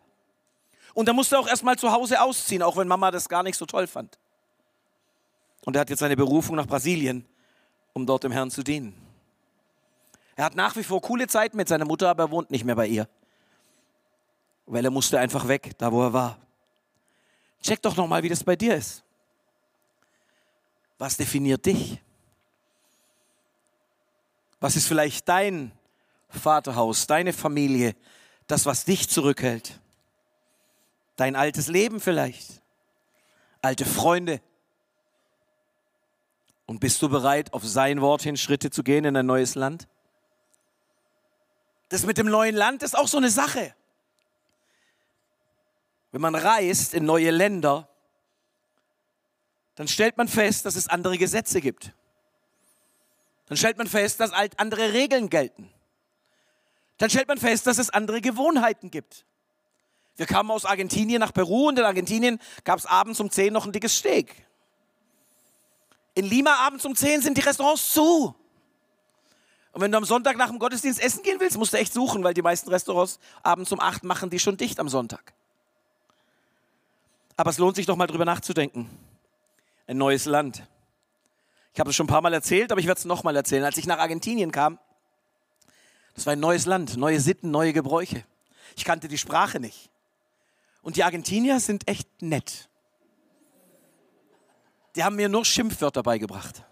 Und 0.94 1.08
er 1.08 1.14
musste 1.14 1.38
auch 1.38 1.48
erstmal 1.48 1.76
zu 1.76 1.92
Hause 1.92 2.20
ausziehen, 2.22 2.62
auch 2.62 2.76
wenn 2.76 2.88
Mama 2.88 3.10
das 3.10 3.28
gar 3.28 3.42
nicht 3.42 3.56
so 3.56 3.66
toll 3.66 3.86
fand. 3.86 4.18
Und 5.64 5.76
er 5.76 5.80
hat 5.80 5.90
jetzt 5.90 6.00
seine 6.00 6.16
Berufung 6.16 6.56
nach 6.56 6.66
Brasilien, 6.66 7.26
um 7.92 8.06
dort 8.06 8.24
dem 8.24 8.32
Herrn 8.32 8.50
zu 8.50 8.62
dienen. 8.62 8.94
Er 10.40 10.46
hat 10.46 10.54
nach 10.54 10.74
wie 10.74 10.82
vor 10.82 11.02
coole 11.02 11.26
Zeiten 11.26 11.58
mit 11.58 11.68
seiner 11.68 11.84
Mutter, 11.84 12.08
aber 12.08 12.22
er 12.22 12.30
wohnt 12.30 12.50
nicht 12.50 12.64
mehr 12.64 12.74
bei 12.74 12.86
ihr. 12.86 13.06
Weil 14.64 14.82
er 14.82 14.90
musste 14.90 15.20
einfach 15.20 15.46
weg, 15.48 15.72
da 15.76 15.92
wo 15.92 16.02
er 16.02 16.14
war. 16.14 16.38
Check 17.62 17.82
doch 17.82 17.94
nochmal, 17.94 18.22
wie 18.22 18.30
das 18.30 18.42
bei 18.42 18.56
dir 18.56 18.74
ist. 18.74 19.04
Was 20.96 21.18
definiert 21.18 21.66
dich? 21.66 22.00
Was 24.60 24.76
ist 24.76 24.88
vielleicht 24.88 25.28
dein 25.28 25.72
Vaterhaus, 26.30 27.06
deine 27.06 27.34
Familie, 27.34 27.94
das, 28.46 28.64
was 28.64 28.86
dich 28.86 29.10
zurückhält? 29.10 29.78
Dein 31.16 31.36
altes 31.36 31.68
Leben 31.68 32.00
vielleicht? 32.00 32.62
Alte 33.60 33.84
Freunde? 33.84 34.40
Und 36.64 36.80
bist 36.80 37.02
du 37.02 37.10
bereit, 37.10 37.52
auf 37.52 37.62
sein 37.66 38.00
Wort 38.00 38.22
hin 38.22 38.38
Schritte 38.38 38.70
zu 38.70 38.82
gehen 38.82 39.04
in 39.04 39.14
ein 39.18 39.26
neues 39.26 39.54
Land? 39.54 39.86
Das 41.90 42.06
mit 42.06 42.18
dem 42.18 42.28
neuen 42.28 42.54
Land 42.54 42.82
ist 42.82 42.96
auch 42.96 43.08
so 43.08 43.18
eine 43.18 43.30
Sache. 43.30 43.74
Wenn 46.12 46.20
man 46.20 46.34
reist 46.34 46.94
in 46.94 47.04
neue 47.04 47.30
Länder, 47.30 47.88
dann 49.74 49.88
stellt 49.88 50.16
man 50.16 50.28
fest, 50.28 50.64
dass 50.66 50.76
es 50.76 50.88
andere 50.88 51.18
Gesetze 51.18 51.60
gibt. 51.60 51.92
Dann 53.46 53.56
stellt 53.56 53.76
man 53.76 53.88
fest, 53.88 54.20
dass 54.20 54.30
halt 54.30 54.58
andere 54.58 54.92
Regeln 54.92 55.30
gelten. 55.30 55.68
Dann 56.98 57.10
stellt 57.10 57.26
man 57.26 57.38
fest, 57.38 57.66
dass 57.66 57.78
es 57.78 57.90
andere 57.90 58.20
Gewohnheiten 58.20 58.90
gibt. 58.90 59.24
Wir 60.16 60.26
kamen 60.26 60.50
aus 60.52 60.64
Argentinien 60.64 61.18
nach 61.18 61.32
Peru 61.32 61.68
und 61.68 61.78
in 61.78 61.84
Argentinien 61.84 62.38
gab 62.62 62.78
es 62.78 62.86
abends 62.86 63.18
um 63.18 63.30
10 63.30 63.52
noch 63.52 63.66
ein 63.66 63.72
dickes 63.72 63.96
Steak. 63.96 64.46
In 66.14 66.26
Lima 66.26 66.54
abends 66.54 66.84
um 66.84 66.94
10 66.94 67.22
sind 67.22 67.36
die 67.36 67.42
Restaurants 67.42 67.92
zu. 67.92 68.36
Und 69.72 69.80
wenn 69.80 69.92
du 69.92 69.98
am 69.98 70.04
Sonntag 70.04 70.36
nach 70.36 70.48
dem 70.48 70.58
Gottesdienst 70.58 71.00
essen 71.00 71.22
gehen 71.22 71.38
willst, 71.38 71.56
musst 71.56 71.72
du 71.72 71.78
echt 71.78 71.92
suchen, 71.92 72.24
weil 72.24 72.34
die 72.34 72.42
meisten 72.42 72.68
Restaurants 72.70 73.20
abends 73.42 73.70
um 73.70 73.80
8 73.80 74.04
machen 74.04 74.30
die 74.30 74.38
schon 74.38 74.56
dicht 74.56 74.80
am 74.80 74.88
Sonntag. 74.88 75.32
Aber 77.36 77.50
es 77.50 77.58
lohnt 77.58 77.76
sich 77.76 77.86
doch 77.86 77.96
mal 77.96 78.06
drüber 78.06 78.24
nachzudenken. 78.24 78.90
Ein 79.86 79.96
neues 79.96 80.24
Land. 80.26 80.66
Ich 81.72 81.80
habe 81.80 81.90
es 81.90 81.96
schon 81.96 82.04
ein 82.04 82.08
paar 82.08 82.20
Mal 82.20 82.34
erzählt, 82.34 82.72
aber 82.72 82.80
ich 82.80 82.86
werde 82.86 82.98
es 82.98 83.04
noch 83.04 83.22
mal 83.22 83.34
erzählen. 83.36 83.64
Als 83.64 83.76
ich 83.76 83.86
nach 83.86 83.98
Argentinien 83.98 84.50
kam, 84.50 84.78
das 86.14 86.26
war 86.26 86.32
ein 86.32 86.40
neues 86.40 86.66
Land, 86.66 86.96
neue 86.96 87.20
Sitten, 87.20 87.50
neue 87.50 87.72
Gebräuche. 87.72 88.24
Ich 88.76 88.84
kannte 88.84 89.08
die 89.08 89.18
Sprache 89.18 89.60
nicht. 89.60 89.88
Und 90.82 90.96
die 90.96 91.04
Argentinier 91.04 91.60
sind 91.60 91.86
echt 91.88 92.22
nett. 92.22 92.68
Die 94.96 95.04
haben 95.04 95.16
mir 95.16 95.28
nur 95.28 95.44
Schimpfwörter 95.44 96.02
beigebracht. 96.02 96.64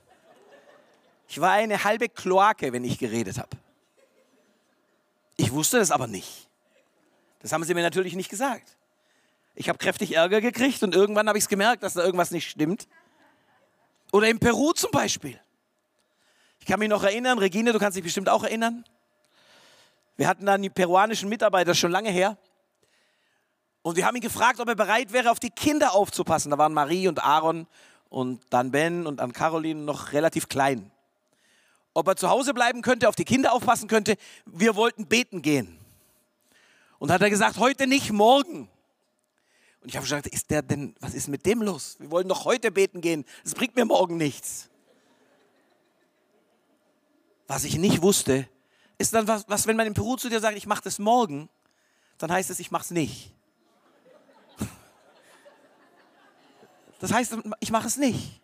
Ich 1.29 1.41
war 1.41 1.53
eine 1.53 1.85
halbe 1.85 2.09
Kloake, 2.09 2.73
wenn 2.73 2.85
ich 2.85 2.99
geredet 2.99 3.39
habe. 3.39 3.51
Ich 5.37 5.53
wusste 5.53 5.79
das 5.79 5.91
aber 5.91 6.07
nicht. 6.07 6.49
Das 7.41 7.53
haben 7.53 7.63
sie 7.65 7.75
mir 7.75 7.83
natürlich 7.83 8.17
nicht 8.17 8.31
gesagt. 8.31 8.77
Ich 9.55 9.69
habe 9.69 9.79
kräftig 9.79 10.17
Ärger 10.17 10.41
gekriegt 10.41 10.83
und 10.83 10.95
irgendwann 10.95 11.29
habe 11.29 11.39
ich 11.39 11.45
es 11.45 11.49
gemerkt, 11.49 11.83
dass 11.83 11.95
da 11.95 12.03
irgendwas 12.03 12.31
nicht 12.31 12.49
stimmt. 12.49 12.89
Oder 14.11 14.29
in 14.29 14.39
Peru 14.39 14.73
zum 14.73 14.91
Beispiel. 14.91 15.39
Ich 16.61 16.67
kann 16.67 16.79
mich 16.79 16.89
noch 16.89 17.05
erinnern, 17.05 17.39
Regine, 17.39 17.73
du 17.73 17.79
kannst 17.79 17.97
dich 17.97 18.05
bestimmt 18.05 18.29
auch 18.29 18.43
erinnern. 18.43 18.85
Wir 20.17 20.27
hatten 20.27 20.47
dann 20.47 20.63
die 20.63 20.71
peruanischen 20.71 21.29
Mitarbeiter 21.29 21.75
schon 21.75 21.91
lange 21.91 22.11
her. 22.11 22.39
Und 23.83 23.97
wir 23.97 24.07
haben 24.07 24.17
ihn 24.17 24.23
gefragt, 24.23 24.61
ob 24.61 24.69
er 24.69 24.75
bereit 24.75 25.13
wäre, 25.13 25.31
auf 25.31 25.41
die 25.41 25.51
Kinder 25.51 25.93
aufzupassen. 25.93 26.51
Da 26.51 26.59
waren 26.59 26.73
Marie 26.73 27.07
und 27.07 27.23
Aaron 27.23 27.67
und 28.09 28.43
dann 28.51 28.71
Ben 28.71 29.07
und 29.07 29.19
dann 29.19 29.33
Caroline 29.33 29.81
noch 29.83 30.13
relativ 30.13 30.49
klein. 30.49 30.91
Ob 31.99 32.07
er 32.07 32.15
zu 32.15 32.29
Hause 32.29 32.55
bleiben 32.55 32.81
könnte, 32.81 33.09
auf 33.09 33.17
die 33.17 33.25
Kinder 33.25 33.53
aufpassen 33.53 33.89
könnte. 33.89 34.17
Wir 34.47 34.77
wollten 34.77 35.09
beten 35.09 35.43
gehen. 35.43 35.77
Und 37.01 37.11
hat 37.11 37.21
er 37.23 37.29
gesagt, 37.29 37.59
heute 37.59 37.89
nicht, 37.89 38.13
morgen. 38.13 38.71
Und 39.81 39.89
ich 39.89 39.97
habe 39.97 40.05
gesagt, 40.05 40.29
ist 40.29 40.49
der 40.49 40.63
denn, 40.63 40.95
was 41.01 41.15
ist 41.15 41.27
mit 41.27 41.45
dem 41.45 41.61
los? 41.61 41.97
Wir 41.99 42.13
wollen 42.13 42.29
doch 42.29 42.45
heute 42.45 42.71
beten 42.71 43.01
gehen. 43.01 43.25
Das 43.43 43.57
bringt 43.57 43.75
mir 43.75 43.85
morgen 43.85 44.17
nichts. 44.17 44.71
Was 47.49 47.65
ich 47.65 47.77
nicht 47.77 48.01
wusste, 48.01 48.49
ist 48.99 49.13
dann 49.13 49.27
was, 49.27 49.49
was 49.49 49.67
wenn 49.67 49.75
man 49.75 49.89
in 49.89 49.95
Peru 49.95 50.15
zu 50.15 50.29
dir 50.29 50.39
sagt, 50.39 50.57
ich 50.57 50.69
mache 50.69 50.83
das 50.85 51.01
morgen, 51.01 51.49
dann 52.19 52.31
heißt 52.31 52.49
es, 52.51 52.61
ich 52.61 52.71
mache 52.71 52.85
es 52.85 52.91
nicht. 52.93 53.33
Das 57.01 57.13
heißt, 57.13 57.39
ich 57.59 57.73
mache 57.73 57.89
es 57.89 57.97
nicht. 57.97 58.41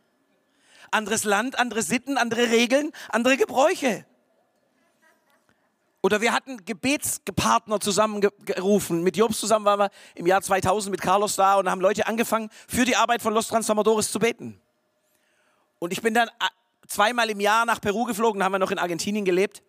Anderes 0.95 1.25
Land, 1.25 1.59
andere 1.59 1.83
Sitten, 1.83 2.17
andere 2.17 2.51
Regeln, 2.51 2.93
andere 3.11 3.37
Gebräuche. 3.37 4.07
Oder 6.03 6.21
wir 6.21 6.33
hatten 6.33 6.65
Gebetspartner 6.65 7.81
zusammengerufen. 7.81 9.03
Mit 9.03 9.17
Jobs 9.17 9.41
zusammen 9.41 9.65
waren 9.65 9.81
wir 9.81 9.91
im 10.15 10.27
Jahr 10.27 10.43
2000 10.43 10.91
mit 10.91 11.01
Carlos 11.01 11.35
da 11.37 11.57
und 11.57 11.71
haben 11.71 11.81
Leute 11.81 12.07
angefangen, 12.07 12.51
für 12.69 12.85
die 12.85 12.95
Arbeit 12.95 13.23
von 13.23 13.33
Los 13.33 13.49
Transformadores 13.49 14.13
zu 14.13 14.19
beten. 14.19 14.61
Und 15.79 15.93
ich 15.93 16.03
bin 16.03 16.13
dann 16.15 16.29
äh, 16.29 16.49
zweimal 16.87 17.31
im 17.31 17.41
Jahr 17.41 17.65
nach 17.65 17.81
Peru 17.81 18.05
geflogen, 18.05 18.45
haben 18.45 18.53
wir 18.53 18.59
noch 18.59 18.71
in 18.71 18.79
Argentinien 18.79 19.25
gelebt 19.25 19.63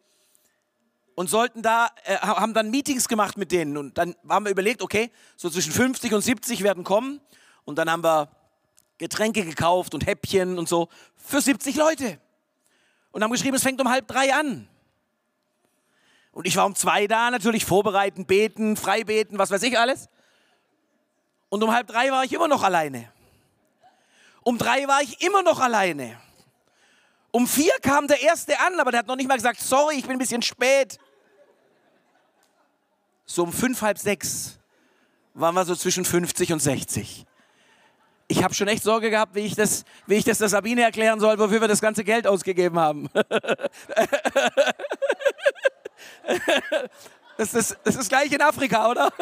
und 1.15 1.29
sollten 1.29 1.61
da, 1.61 1.87
äh, 2.03 2.17
haben 2.17 2.53
dann 2.53 2.69
Meetings 2.69 3.07
gemacht 3.07 3.37
mit 3.37 3.51
denen. 3.51 3.77
Und 3.77 3.97
dann 3.97 4.15
haben 4.27 4.45
wir 4.45 4.51
überlegt, 4.51 4.81
okay, 4.81 5.11
so 5.37 5.49
zwischen 5.49 5.71
50 5.71 6.13
und 6.13 6.21
70 6.21 6.63
werden 6.63 6.83
kommen. 6.83 7.21
Und 7.63 7.77
dann 7.77 7.89
haben 7.89 8.03
wir 8.03 8.29
Getränke 8.97 9.43
gekauft 9.43 9.93
und 9.93 10.05
Häppchen 10.05 10.57
und 10.57 10.69
so 10.69 10.89
für 11.15 11.41
70 11.41 11.75
Leute. 11.75 12.19
Und 13.11 13.23
haben 13.23 13.31
geschrieben, 13.31 13.55
es 13.55 13.63
fängt 13.63 13.79
um 13.81 13.89
halb 13.89 14.07
drei 14.07 14.33
an. 14.33 14.67
Und 16.31 16.47
ich 16.47 16.55
war 16.57 16.65
um 16.65 16.75
zwei 16.75 17.07
da, 17.07 17.31
natürlich 17.31 17.65
vorbereiten, 17.65 18.25
beten, 18.25 18.75
frei 18.75 19.03
beten, 19.03 19.37
was 19.37 19.51
weiß 19.51 19.63
ich 19.63 19.79
alles. 19.79 20.09
Und 21.49 21.63
um 21.63 21.71
halb 21.71 21.87
drei 21.87 22.11
war 22.11 22.23
ich 22.25 22.33
immer 22.33 22.47
noch 22.47 22.63
alleine. 22.63 23.11
Um 24.43 24.57
drei 24.57 24.87
war 24.87 25.01
ich 25.01 25.21
immer 25.21 25.43
noch 25.43 25.59
alleine. 25.59 26.19
Um 27.31 27.47
vier 27.47 27.73
kam 27.81 28.07
der 28.07 28.21
Erste 28.21 28.59
an, 28.59 28.79
aber 28.79 28.91
der 28.91 28.99
hat 28.99 29.07
noch 29.07 29.15
nicht 29.15 29.27
mal 29.27 29.35
gesagt, 29.35 29.59
sorry, 29.59 29.95
ich 29.95 30.03
bin 30.03 30.13
ein 30.13 30.19
bisschen 30.19 30.41
spät. 30.41 30.99
So 33.25 33.43
um 33.43 33.51
fünf, 33.51 33.81
halb 33.81 33.97
sechs 33.97 34.59
waren 35.33 35.55
wir 35.55 35.65
so 35.65 35.75
zwischen 35.75 36.05
50 36.05 36.53
und 36.53 36.59
60. 36.59 37.25
Ich 38.27 38.43
habe 38.43 38.53
schon 38.55 38.67
echt 38.67 38.83
Sorge 38.83 39.09
gehabt, 39.11 39.35
wie 39.35 39.41
ich, 39.41 39.55
das, 39.55 39.85
wie 40.07 40.15
ich 40.15 40.23
das 40.23 40.39
der 40.39 40.49
Sabine 40.49 40.81
erklären 40.81 41.19
soll, 41.19 41.37
wofür 41.37 41.61
wir 41.61 41.67
das 41.67 41.81
ganze 41.81 42.03
Geld 42.03 42.25
ausgegeben 42.27 42.79
haben. 42.79 43.09
Das 47.37 47.53
ist, 47.53 47.77
das 47.83 47.97
ist 47.97 48.07
gleich 48.07 48.31
in 48.31 48.41
Afrika, 48.41 48.89
oder? 48.89 49.11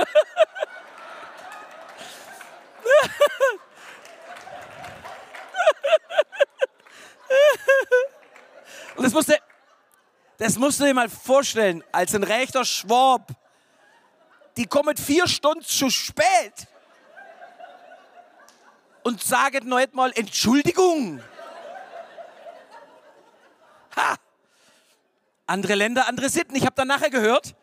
Und 8.96 9.04
das 9.04 9.14
musste, 9.14 9.40
das 10.38 10.58
musst 10.60 10.80
du 10.80 10.84
dir 10.84 10.94
mal 10.94 11.10
vorstellen, 11.10 11.84
als 11.92 12.14
ein 12.14 12.22
rechter 12.22 12.64
Schwab. 12.66 13.32
Die 14.58 14.68
kommen 14.68 14.96
vier 14.96 15.28
Stunden 15.28 15.64
zu 15.64 15.90
spät 15.90 16.68
und 19.04 19.22
sagen 19.22 19.68
noch 19.68 19.78
nicht 19.78 19.94
mal 19.94 20.12
Entschuldigung. 20.16 21.22
Ha! 23.96 24.16
Andere 25.46 25.76
Länder, 25.76 26.08
andere 26.08 26.30
Sitten. 26.30 26.56
Ich 26.56 26.64
habe 26.66 26.76
dann 26.76 26.88
nachher 26.88 27.10
gehört, 27.10 27.56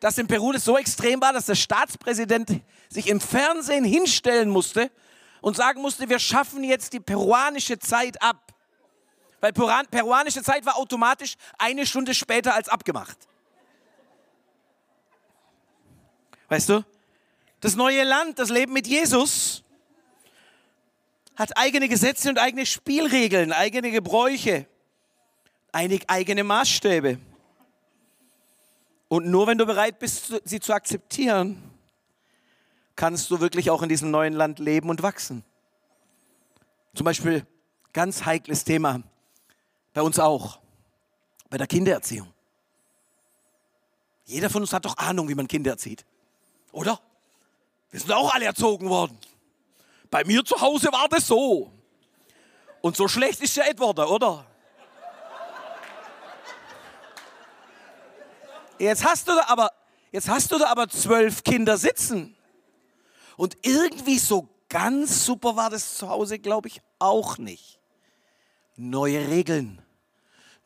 dass 0.00 0.18
in 0.18 0.26
Peru 0.26 0.52
das 0.52 0.64
so 0.64 0.78
extrem 0.78 1.20
war, 1.20 1.32
dass 1.32 1.46
der 1.46 1.54
Staatspräsident 1.54 2.62
sich 2.88 3.08
im 3.08 3.20
Fernsehen 3.20 3.84
hinstellen 3.84 4.48
musste 4.48 4.90
und 5.40 5.56
sagen 5.56 5.82
musste, 5.82 6.08
wir 6.08 6.18
schaffen 6.18 6.64
jetzt 6.64 6.92
die 6.92 7.00
peruanische 7.00 7.78
Zeit 7.78 8.20
ab. 8.22 8.54
Weil 9.40 9.52
peruanische 9.52 10.42
Zeit 10.42 10.64
war 10.64 10.76
automatisch 10.76 11.34
eine 11.58 11.86
Stunde 11.86 12.14
später 12.14 12.54
als 12.54 12.68
abgemacht. 12.68 13.16
Weißt 16.48 16.68
du? 16.68 16.84
Das 17.60 17.74
neue 17.74 18.04
Land, 18.04 18.38
das 18.38 18.50
Leben 18.50 18.72
mit 18.72 18.86
Jesus, 18.86 19.64
hat 21.36 21.56
eigene 21.56 21.88
Gesetze 21.88 22.28
und 22.30 22.38
eigene 22.38 22.66
Spielregeln, 22.66 23.52
eigene 23.52 23.90
Gebräuche 23.90 24.66
eigene 25.72 26.42
Maßstäbe. 26.42 27.18
Und 29.08 29.26
nur 29.26 29.46
wenn 29.46 29.58
du 29.58 29.66
bereit 29.66 29.98
bist, 29.98 30.34
sie 30.44 30.58
zu 30.58 30.72
akzeptieren, 30.72 31.62
kannst 32.96 33.30
du 33.30 33.40
wirklich 33.40 33.70
auch 33.70 33.82
in 33.82 33.88
diesem 33.88 34.10
neuen 34.10 34.32
Land 34.32 34.58
leben 34.58 34.88
und 34.88 35.02
wachsen. 35.02 35.44
Zum 36.94 37.04
Beispiel 37.04 37.46
ganz 37.92 38.24
heikles 38.24 38.64
Thema 38.64 39.02
bei 39.92 40.02
uns 40.02 40.18
auch, 40.18 40.58
bei 41.50 41.58
der 41.58 41.66
Kindererziehung. 41.66 42.32
Jeder 44.24 44.50
von 44.50 44.62
uns 44.62 44.72
hat 44.72 44.84
doch 44.84 44.96
Ahnung, 44.96 45.28
wie 45.28 45.34
man 45.34 45.46
Kinder 45.46 45.72
erzieht, 45.72 46.04
oder? 46.72 47.00
Wir 47.90 48.00
sind 48.00 48.12
auch 48.12 48.34
alle 48.34 48.46
erzogen 48.46 48.88
worden. 48.88 49.16
Bei 50.10 50.24
mir 50.24 50.44
zu 50.44 50.60
Hause 50.60 50.92
war 50.92 51.08
das 51.08 51.26
so. 51.26 51.72
Und 52.80 52.96
so 52.96 53.08
schlecht 53.08 53.40
ist 53.40 53.56
ja 53.56 53.64
Edward, 53.64 53.98
oder? 53.98 54.46
Jetzt 58.78 59.04
hast 59.04 59.26
du 59.28 59.32
da 59.34 59.44
aber, 59.48 59.70
jetzt 60.12 60.28
hast 60.28 60.52
du 60.52 60.58
da 60.58 60.66
aber 60.66 60.88
zwölf 60.88 61.42
Kinder 61.42 61.78
sitzen. 61.78 62.36
Und 63.36 63.56
irgendwie 63.62 64.18
so 64.18 64.48
ganz 64.68 65.24
super 65.24 65.56
war 65.56 65.70
das 65.70 65.96
zu 65.96 66.08
Hause, 66.08 66.38
glaube 66.38 66.68
ich, 66.68 66.80
auch 66.98 67.38
nicht. 67.38 67.80
Neue 68.76 69.28
Regeln, 69.28 69.80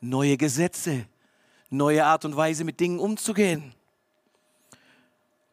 neue 0.00 0.36
Gesetze, 0.36 1.06
neue 1.68 2.04
Art 2.04 2.24
und 2.24 2.36
Weise 2.36 2.64
mit 2.64 2.80
Dingen 2.80 2.98
umzugehen. 2.98 3.74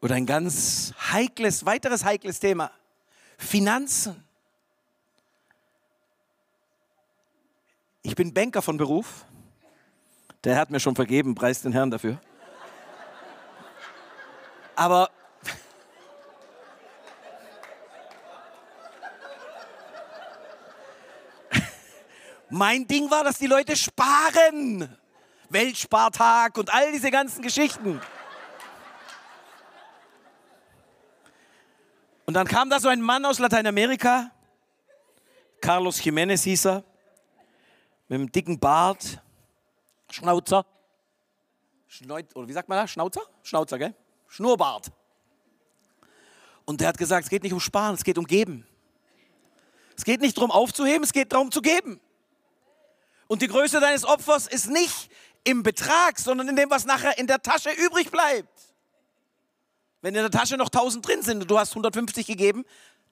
Oder 0.00 0.16
ein 0.16 0.26
ganz 0.26 0.92
heikles, 1.12 1.66
weiteres 1.66 2.04
heikles 2.04 2.40
Thema, 2.40 2.70
Finanzen. 3.38 4.22
Ich 8.02 8.14
bin 8.14 8.34
Banker 8.34 8.60
von 8.60 8.76
Beruf. 8.76 9.24
Der 10.44 10.56
hat 10.56 10.70
mir 10.70 10.80
schon 10.80 10.94
vergeben, 10.94 11.34
preis 11.34 11.62
den 11.62 11.72
Herrn 11.72 11.90
dafür. 11.90 12.20
Aber 14.76 15.10
mein 22.50 22.86
Ding 22.86 23.10
war, 23.10 23.24
dass 23.24 23.38
die 23.38 23.46
Leute 23.46 23.74
sparen. 23.76 24.96
Weltspartag 25.50 26.58
und 26.58 26.72
all 26.72 26.92
diese 26.92 27.10
ganzen 27.10 27.42
Geschichten. 27.42 28.00
Und 32.28 32.34
dann 32.34 32.46
kam 32.46 32.68
da 32.68 32.78
so 32.78 32.88
ein 32.88 33.00
Mann 33.00 33.24
aus 33.24 33.38
Lateinamerika, 33.38 34.30
Carlos 35.62 35.98
Jiménez 35.98 36.42
hieß 36.42 36.66
er, 36.66 36.84
mit 38.06 38.16
einem 38.16 38.30
dicken 38.30 38.60
Bart, 38.60 39.22
Schnauzer, 40.10 40.66
Schneut, 41.86 42.36
oder 42.36 42.46
wie 42.46 42.52
sagt 42.52 42.68
man 42.68 42.76
das? 42.76 42.90
Schnauzer? 42.90 43.22
Schnauzer, 43.42 43.78
gell? 43.78 43.94
Schnurrbart. 44.26 44.92
Und 46.66 46.82
der 46.82 46.88
hat 46.88 46.98
gesagt, 46.98 47.24
es 47.24 47.30
geht 47.30 47.44
nicht 47.44 47.54
um 47.54 47.60
Sparen, 47.60 47.94
es 47.94 48.04
geht 48.04 48.18
um 48.18 48.26
Geben. 48.26 48.66
Es 49.96 50.04
geht 50.04 50.20
nicht 50.20 50.36
darum 50.36 50.50
aufzuheben, 50.50 51.04
es 51.04 51.14
geht 51.14 51.32
darum 51.32 51.50
zu 51.50 51.62
geben. 51.62 51.98
Und 53.26 53.40
die 53.40 53.48
Größe 53.48 53.80
deines 53.80 54.04
Opfers 54.04 54.48
ist 54.48 54.68
nicht 54.68 55.10
im 55.44 55.62
Betrag, 55.62 56.18
sondern 56.18 56.46
in 56.46 56.56
dem, 56.56 56.68
was 56.68 56.84
nachher 56.84 57.16
in 57.16 57.26
der 57.26 57.40
Tasche 57.40 57.70
übrig 57.70 58.10
bleibt. 58.10 58.67
Wenn 60.00 60.14
in 60.14 60.22
der 60.22 60.30
Tasche 60.30 60.56
noch 60.56 60.68
1000 60.68 61.06
drin 61.06 61.22
sind 61.22 61.42
und 61.42 61.50
du 61.50 61.58
hast 61.58 61.70
150 61.72 62.26
gegeben, 62.26 62.64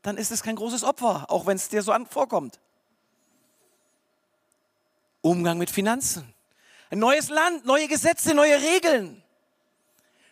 dann 0.03 0.17
ist 0.17 0.31
es 0.31 0.43
kein 0.43 0.57
großes 0.57 0.85
Opfer, 0.85 1.27
auch 1.29 1.47
wenn 1.47 1.57
es 1.57 1.69
dir 1.69 1.83
so 1.83 1.93
vorkommt. 2.09 2.61
Umgang 5.21 5.59
mit 5.59 5.71
Finanzen. 5.71 6.33
Ein 6.91 7.01
neues 7.01 7.29
Land, 7.29 7.67
neue 7.67 7.89
Gesetze, 7.89 8.35
neue 8.35 8.61
Regeln. 8.61 9.23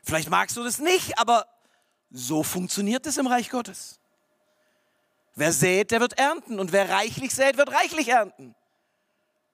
Vielleicht 0.05 0.31
magst 0.31 0.57
du 0.57 0.63
das 0.63 0.79
nicht, 0.79 1.19
aber 1.19 1.47
so 2.11 2.45
funktioniert 2.45 3.07
es 3.07 3.17
im 3.17 3.27
Reich 3.27 3.51
Gottes. 3.51 3.99
Wer 5.35 5.53
sät, 5.53 5.91
der 5.91 6.01
wird 6.01 6.19
ernten. 6.19 6.61
Und 6.61 6.73
wer 6.73 6.89
reichlich 6.89 7.35
sät, 7.35 7.57
wird 7.57 7.73
reichlich 7.73 8.09
ernten. 8.09 8.55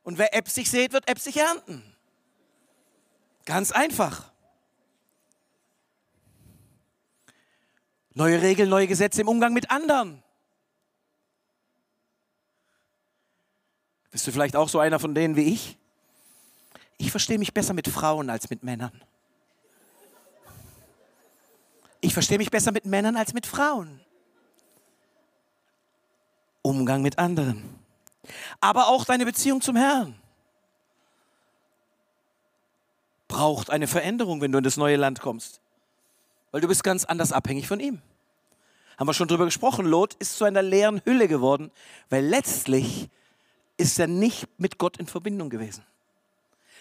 Und 0.02 0.18
wer 0.18 0.34
äpsig 0.34 0.70
sät, 0.70 0.92
wird 0.92 1.08
äpsig 1.08 1.36
ernten. 1.38 1.96
Ganz 3.46 3.72
einfach. 3.72 4.29
Neue 8.14 8.42
Regeln, 8.42 8.68
neue 8.68 8.86
Gesetze 8.86 9.20
im 9.20 9.28
Umgang 9.28 9.52
mit 9.52 9.70
anderen. 9.70 10.22
Bist 14.10 14.26
du 14.26 14.32
vielleicht 14.32 14.56
auch 14.56 14.68
so 14.68 14.80
einer 14.80 14.98
von 14.98 15.14
denen 15.14 15.36
wie 15.36 15.52
ich? 15.52 15.78
Ich 16.98 17.10
verstehe 17.10 17.38
mich 17.38 17.54
besser 17.54 17.72
mit 17.72 17.88
Frauen 17.88 18.28
als 18.28 18.50
mit 18.50 18.62
Männern. 18.62 19.00
Ich 22.00 22.12
verstehe 22.12 22.38
mich 22.38 22.50
besser 22.50 22.72
mit 22.72 22.86
Männern 22.86 23.16
als 23.16 23.32
mit 23.32 23.46
Frauen. 23.46 24.00
Umgang 26.62 27.02
mit 27.02 27.18
anderen. 27.18 27.78
Aber 28.60 28.88
auch 28.88 29.04
deine 29.04 29.24
Beziehung 29.24 29.60
zum 29.60 29.76
Herrn 29.76 30.20
braucht 33.28 33.70
eine 33.70 33.86
Veränderung, 33.86 34.40
wenn 34.40 34.52
du 34.52 34.58
in 34.58 34.64
das 34.64 34.76
neue 34.76 34.96
Land 34.96 35.20
kommst. 35.20 35.60
Weil 36.50 36.60
du 36.60 36.68
bist 36.68 36.82
ganz 36.82 37.04
anders 37.04 37.32
abhängig 37.32 37.66
von 37.66 37.80
ihm. 37.80 38.02
Haben 38.98 39.06
wir 39.06 39.14
schon 39.14 39.28
drüber 39.28 39.44
gesprochen. 39.44 39.86
Lot 39.86 40.14
ist 40.14 40.36
zu 40.36 40.44
einer 40.44 40.62
leeren 40.62 41.00
Hülle 41.04 41.28
geworden, 41.28 41.70
weil 42.10 42.24
letztlich 42.24 43.08
ist 43.76 43.98
er 43.98 44.06
nicht 44.06 44.46
mit 44.58 44.78
Gott 44.78 44.98
in 44.98 45.06
Verbindung 45.06 45.48
gewesen. 45.48 45.84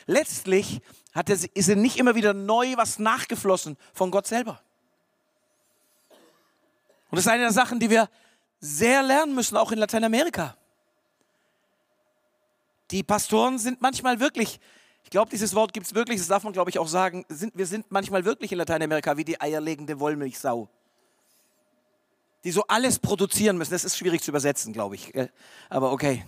Letztlich 0.06 0.82
hat 1.14 1.30
er, 1.30 1.38
ist 1.54 1.70
er 1.70 1.76
nicht 1.76 1.98
immer 1.98 2.16
wieder 2.16 2.34
neu 2.34 2.76
was 2.76 3.00
nachgeflossen 3.00 3.78
von 3.94 4.12
Gott 4.12 4.28
selber. 4.28 4.62
Und 7.10 7.16
das 7.16 7.26
ist 7.26 7.32
eine 7.32 7.44
der 7.44 7.52
Sachen, 7.52 7.80
die 7.80 7.90
wir 7.90 8.10
sehr 8.60 9.02
lernen 9.02 9.34
müssen, 9.34 9.56
auch 9.56 9.72
in 9.72 9.80
Lateinamerika. 9.80 10.58
Die 12.92 13.04
Pastoren 13.04 13.60
sind 13.60 13.82
manchmal 13.82 14.20
wirklich, 14.20 14.60
ich 15.04 15.10
glaube, 15.10 15.30
dieses 15.32 15.56
Wort 15.56 15.74
gibt 15.74 15.88
es 15.88 15.96
wirklich, 15.96 16.20
das 16.20 16.28
darf 16.28 16.44
man, 16.44 16.54
glaube 16.54 16.70
ich, 16.70 16.78
auch 16.80 16.88
sagen, 16.88 17.26
sind, 17.30 17.58
wir 17.58 17.66
sind 17.66 17.90
manchmal 17.90 18.26
wirklich 18.26 18.52
in 18.52 18.58
Lateinamerika 18.58 19.18
wie 19.18 19.24
die 19.24 19.40
eierlegende 19.42 20.00
Wollmilchsau. 20.00 20.70
Die 22.44 22.52
so 22.52 22.64
alles 22.68 23.00
produzieren 23.00 23.58
müssen. 23.58 23.72
Das 23.72 23.84
ist 23.84 23.98
schwierig 23.98 24.22
zu 24.22 24.32
übersetzen, 24.32 24.72
glaube 24.72 24.96
ich. 24.96 25.12
Aber 25.70 25.92
okay. 25.92 26.26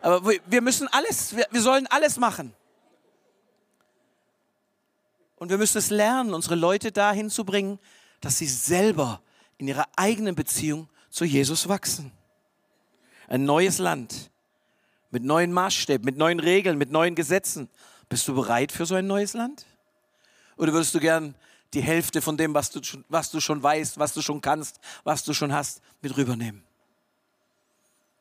Aber 0.00 0.32
wir 0.46 0.60
müssen 0.60 0.86
alles, 0.88 1.34
wir, 1.34 1.46
wir 1.50 1.60
sollen 1.60 1.86
alles 1.88 2.16
machen. 2.16 2.54
Und 5.36 5.50
wir 5.50 5.58
müssen 5.58 5.78
es 5.78 5.90
lernen, 5.90 6.34
unsere 6.34 6.54
Leute 6.54 6.92
dahin 6.92 7.30
zu 7.30 7.44
bringen, 7.44 7.78
dass 8.20 8.38
sie 8.38 8.46
selber 8.46 9.20
in 9.56 9.68
ihrer 9.68 9.86
eigenen 9.96 10.34
Beziehung 10.34 10.88
zu 11.10 11.24
Jesus 11.24 11.68
wachsen. 11.68 12.12
Ein 13.28 13.44
neues 13.44 13.78
Land 13.78 14.30
mit 15.10 15.24
neuen 15.24 15.52
Maßstäben, 15.52 16.04
mit 16.04 16.16
neuen 16.16 16.40
Regeln, 16.40 16.76
mit 16.78 16.90
neuen 16.90 17.14
Gesetzen. 17.14 17.68
Bist 18.08 18.26
du 18.28 18.34
bereit 18.34 18.72
für 18.72 18.86
so 18.86 18.94
ein 18.94 19.06
neues 19.06 19.34
Land? 19.34 19.66
Oder 20.56 20.72
würdest 20.72 20.94
du 20.94 21.00
gern 21.00 21.34
die 21.74 21.82
Hälfte 21.82 22.22
von 22.22 22.36
dem, 22.36 22.54
was 22.54 22.70
du, 22.70 22.80
was 23.08 23.30
du 23.30 23.40
schon 23.40 23.62
weißt, 23.62 23.98
was 23.98 24.14
du 24.14 24.22
schon 24.22 24.40
kannst, 24.40 24.80
was 25.04 25.24
du 25.24 25.34
schon 25.34 25.52
hast, 25.52 25.82
mit 26.00 26.16
rübernehmen? 26.16 26.62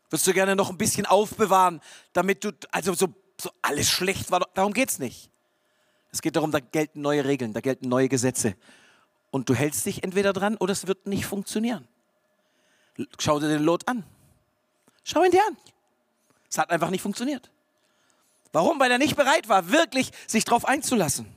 Würdest 0.10 0.28
du 0.28 0.34
gerne 0.34 0.56
noch 0.56 0.70
ein 0.70 0.78
bisschen 0.78 1.06
aufbewahren, 1.06 1.82
damit 2.14 2.44
du, 2.44 2.52
also 2.72 2.94
so, 2.94 3.14
so 3.40 3.50
alles 3.62 3.90
schlecht 3.90 4.32
war, 4.32 4.42
darum 4.54 4.74
geht 4.74 4.90
es 4.90 5.00
nicht. 5.00 5.30
Es 6.12 6.22
geht 6.22 6.36
darum, 6.36 6.52
da 6.52 6.60
gelten 6.60 7.02
neue 7.02 7.26
Regeln, 7.26 7.54
da 7.54 7.60
gelten 7.62 7.90
neue 7.90 8.10
Gesetze 8.10 8.56
und 9.32 9.50
du 9.50 9.54
hältst 9.54 9.86
dich 9.86 10.04
entweder 10.04 10.34
dran 10.34 10.56
oder 10.58 10.72
es 10.72 10.88
wird 10.88 11.08
nicht 11.08 11.26
funktionieren. 11.26 11.88
Schau 13.20 13.40
dir 13.40 13.50
den 13.50 13.64
Lot 13.64 13.88
an. 13.88 14.04
Schau 15.04 15.24
ihn 15.24 15.32
dir 15.32 15.46
an. 15.48 15.58
Es 16.50 16.58
hat 16.58 16.70
einfach 16.70 16.90
nicht 16.90 17.02
funktioniert. 17.02 17.52
Warum? 18.52 18.80
Weil 18.80 18.92
er 18.92 18.98
nicht 18.98 19.16
bereit 19.16 19.50
war, 19.50 19.72
wirklich 19.72 20.12
sich 20.26 20.46
darauf 20.46 20.66
einzulassen. 20.66 21.28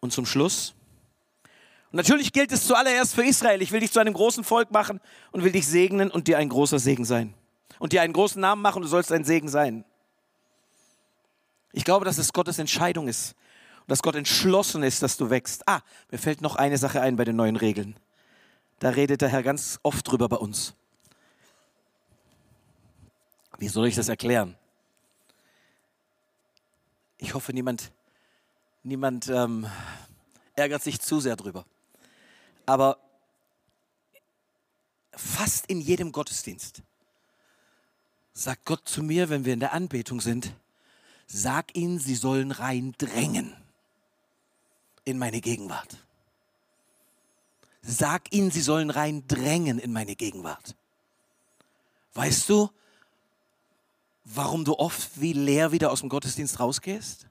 Und 0.00 0.12
zum 0.12 0.24
Schluss, 0.24 0.74
und 1.92 1.96
natürlich 1.96 2.32
gilt 2.32 2.52
es 2.52 2.66
zuallererst 2.66 3.14
für 3.14 3.24
Israel, 3.24 3.60
ich 3.62 3.72
will 3.72 3.80
dich 3.80 3.92
zu 3.92 3.98
einem 3.98 4.14
großen 4.14 4.44
Volk 4.44 4.70
machen 4.70 5.00
und 5.32 5.42
will 5.42 5.50
dich 5.50 5.66
segnen 5.66 6.10
und 6.10 6.28
dir 6.28 6.38
ein 6.38 6.48
großer 6.48 6.78
Segen 6.78 7.04
sein. 7.04 7.34
Und 7.80 7.92
dir 7.92 8.02
einen 8.02 8.12
großen 8.12 8.40
Namen 8.40 8.62
machen 8.62 8.76
und 8.76 8.82
du 8.82 8.88
sollst 8.88 9.10
ein 9.10 9.24
Segen 9.24 9.48
sein. 9.48 9.84
Ich 11.72 11.84
glaube, 11.84 12.04
dass 12.04 12.18
es 12.18 12.32
Gottes 12.32 12.58
Entscheidung 12.58 13.08
ist, 13.08 13.34
dass 13.88 14.02
Gott 14.02 14.14
entschlossen 14.14 14.82
ist, 14.82 15.02
dass 15.02 15.16
du 15.16 15.30
wächst. 15.30 15.66
Ah, 15.66 15.80
mir 16.10 16.18
fällt 16.18 16.42
noch 16.42 16.56
eine 16.56 16.78
Sache 16.78 17.00
ein 17.00 17.16
bei 17.16 17.24
den 17.24 17.36
neuen 17.36 17.56
Regeln. 17.56 17.96
Da 18.78 18.90
redet 18.90 19.20
der 19.20 19.28
Herr 19.28 19.42
ganz 19.42 19.80
oft 19.82 20.08
drüber 20.08 20.28
bei 20.28 20.36
uns. 20.36 20.74
Wie 23.58 23.68
soll 23.68 23.88
ich 23.88 23.96
das 23.96 24.08
erklären? 24.08 24.56
Ich 27.22 27.34
hoffe, 27.34 27.52
niemand, 27.52 27.92
niemand 28.82 29.28
ähm, 29.28 29.66
ärgert 30.56 30.82
sich 30.82 31.00
zu 31.00 31.20
sehr 31.20 31.36
drüber. 31.36 31.66
Aber 32.64 32.98
fast 35.12 35.66
in 35.66 35.80
jedem 35.80 36.12
Gottesdienst 36.12 36.82
sagt 38.32 38.64
Gott 38.64 38.88
zu 38.88 39.02
mir, 39.02 39.28
wenn 39.28 39.44
wir 39.44 39.52
in 39.52 39.60
der 39.60 39.74
Anbetung 39.74 40.22
sind, 40.22 40.54
sag 41.26 41.76
ihnen, 41.76 41.98
sie 41.98 42.14
sollen 42.14 42.52
rein 42.52 42.94
drängen. 42.96 43.54
in 45.04 45.18
meine 45.18 45.40
Gegenwart. 45.40 45.98
Sag 47.82 48.32
ihnen, 48.32 48.50
sie 48.50 48.60
sollen 48.60 48.90
reindrängen 48.90 49.78
in 49.78 49.92
meine 49.92 50.14
Gegenwart. 50.14 50.74
Weißt 52.14 52.48
du, 52.48 52.70
warum 54.24 54.64
du 54.64 54.78
oft 54.78 55.20
wie 55.20 55.32
leer 55.32 55.72
wieder 55.72 55.90
aus 55.90 56.00
dem 56.00 56.08
Gottesdienst 56.08 56.60
rausgehst? 56.60 57.26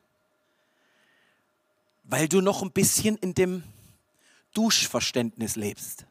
Weil 2.04 2.28
du 2.28 2.42
noch 2.42 2.62
ein 2.62 2.72
bisschen 2.72 3.18
in 3.18 3.34
dem 3.34 3.64
Duschverständnis 4.54 5.56
lebst. 5.56 6.06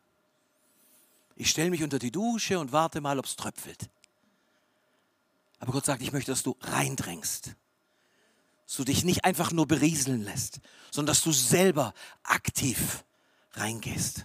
Ich 1.37 1.51
stelle 1.51 1.71
mich 1.71 1.83
unter 1.83 1.99
die 1.99 2.11
Dusche 2.11 2.59
und 2.59 2.73
warte 2.73 3.01
mal, 3.01 3.19
ob 3.19 3.25
es 3.25 3.37
tröpfelt. 3.37 3.89
Aber 5.61 5.73
Gott 5.73 5.85
sagt, 5.85 6.03
ich 6.03 6.13
möchte, 6.13 6.31
dass 6.31 6.43
du 6.43 6.57
reindrängst. 6.61 7.55
Dass 8.67 8.77
du 8.77 8.85
dich 8.85 9.05
nicht 9.05 9.25
einfach 9.25 9.53
nur 9.53 9.67
berieseln 9.67 10.23
lässt, 10.23 10.61
sondern 10.91 11.15
dass 11.15 11.23
du 11.23 11.33
selber 11.33 11.95
aktiv 12.23 13.05
reingehst. 13.53 14.25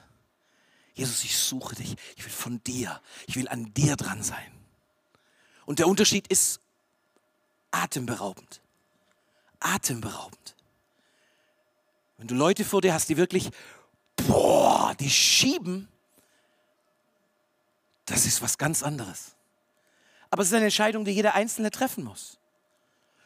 Jesus, 0.93 1.23
ich 1.23 1.37
suche 1.37 1.75
dich. 1.75 1.95
Ich 2.15 2.23
will 2.23 2.31
von 2.31 2.63
dir. 2.63 3.01
Ich 3.25 3.35
will 3.35 3.47
an 3.47 3.73
dir 3.73 3.95
dran 3.95 4.21
sein. 4.21 4.52
Und 5.65 5.79
der 5.79 5.87
Unterschied 5.87 6.27
ist 6.27 6.59
atemberaubend. 7.71 8.61
Atemberaubend. 9.59 10.55
Wenn 12.17 12.27
du 12.27 12.35
Leute 12.35 12.63
vor 12.63 12.81
dir 12.81 12.93
hast, 12.93 13.09
die 13.09 13.17
wirklich, 13.17 13.49
boah, 14.15 14.93
die 14.99 15.09
schieben, 15.09 15.87
das 18.05 18.25
ist 18.25 18.41
was 18.41 18.57
ganz 18.57 18.83
anderes. 18.83 19.35
Aber 20.29 20.41
es 20.41 20.49
ist 20.49 20.53
eine 20.53 20.65
Entscheidung, 20.65 21.05
die 21.05 21.11
jeder 21.11 21.35
Einzelne 21.35 21.71
treffen 21.71 22.03
muss. 22.03 22.37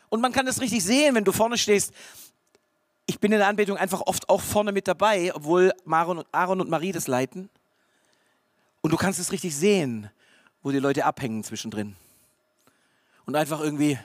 Und 0.09 0.21
man 0.21 0.31
kann 0.31 0.45
das 0.45 0.61
richtig 0.61 0.83
sehen, 0.83 1.15
wenn 1.15 1.23
du 1.23 1.31
vorne 1.31 1.57
stehst. 1.57 1.93
Ich 3.05 3.19
bin 3.19 3.31
in 3.31 3.39
der 3.39 3.47
Anbetung 3.47 3.77
einfach 3.77 4.01
oft 4.05 4.29
auch 4.29 4.41
vorne 4.41 4.71
mit 4.71 4.87
dabei, 4.87 5.33
obwohl 5.33 5.73
Aaron 5.85 6.61
und 6.61 6.69
Marie 6.69 6.91
das 6.91 7.07
leiten. 7.07 7.49
Und 8.81 8.91
du 8.91 8.97
kannst 8.97 9.19
es 9.19 9.31
richtig 9.31 9.55
sehen, 9.55 10.09
wo 10.63 10.71
die 10.71 10.79
Leute 10.79 11.05
abhängen 11.05 11.43
zwischendrin. 11.43 11.95
Und 13.27 13.35
einfach 13.35 13.59
irgendwie. 13.59 13.99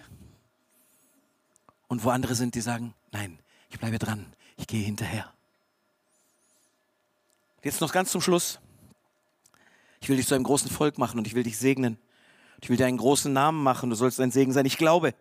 Und 1.86 2.04
wo 2.04 2.10
andere 2.10 2.34
sind, 2.34 2.54
die 2.56 2.60
sagen, 2.60 2.92
nein, 3.12 3.38
ich 3.70 3.78
bleibe 3.78 3.98
dran, 3.98 4.26
ich 4.56 4.66
gehe 4.66 4.84
hinterher. 4.84 5.32
Jetzt 7.62 7.80
noch 7.80 7.92
ganz 7.92 8.10
zum 8.10 8.20
Schluss. 8.20 8.58
Ich 10.00 10.08
will 10.08 10.16
dich 10.16 10.26
zu 10.26 10.34
einem 10.34 10.42
großen 10.42 10.68
Volk 10.68 10.98
machen 10.98 11.18
und 11.18 11.28
ich 11.28 11.34
will 11.34 11.44
dich 11.44 11.56
segnen. 11.56 11.98
Ich 12.60 12.68
will 12.68 12.76
dir 12.76 12.86
einen 12.86 12.98
großen 12.98 13.32
Namen 13.32 13.62
machen. 13.62 13.90
Du 13.90 13.96
sollst 13.96 14.18
ein 14.20 14.32
Segen 14.32 14.52
sein. 14.52 14.66
Ich 14.66 14.76
glaube, 14.76 15.14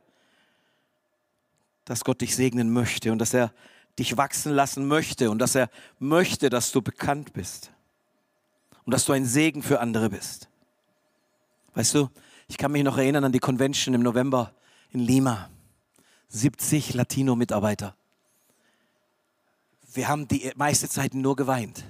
dass 1.85 2.03
Gott 2.03 2.21
dich 2.21 2.35
segnen 2.35 2.73
möchte 2.73 3.11
und 3.11 3.19
dass 3.19 3.35
er 3.35 3.53
dich 3.99 4.17
wachsen 4.17 4.51
lassen 4.53 4.87
möchte 4.87 5.29
und 5.29 5.37
dass 5.37 5.53
er 5.53 5.69
möchte, 5.99 6.49
dass 6.49 6.71
du 6.71 6.81
bekannt 6.81 7.33
bist 7.33 7.71
und 8.83 8.93
dass 8.93 9.05
du 9.05 9.13
ein 9.13 9.25
Segen 9.25 9.61
für 9.61 9.79
andere 9.79 10.09
bist. 10.09 10.49
Weißt 11.75 11.93
du, 11.93 12.09
ich 12.51 12.57
kann 12.57 12.73
mich 12.73 12.83
noch 12.83 12.97
erinnern 12.97 13.23
an 13.23 13.31
die 13.31 13.39
Convention 13.39 13.93
im 13.95 14.01
November 14.01 14.51
in 14.91 14.99
Lima. 14.99 15.49
70 16.27 16.93
Latino-Mitarbeiter. 16.93 17.95
Wir 19.93 20.09
haben 20.09 20.27
die 20.27 20.51
meiste 20.57 20.89
Zeit 20.89 21.13
nur 21.13 21.37
geweint. 21.37 21.85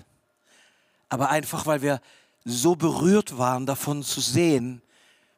Aber 1.10 1.32
einfach, 1.32 1.66
weil 1.66 1.82
wir 1.82 2.00
so 2.46 2.76
berührt 2.76 3.40
waren, 3.40 3.66
davon 3.66 4.04
zu 4.04 4.22
sehen, 4.22 4.84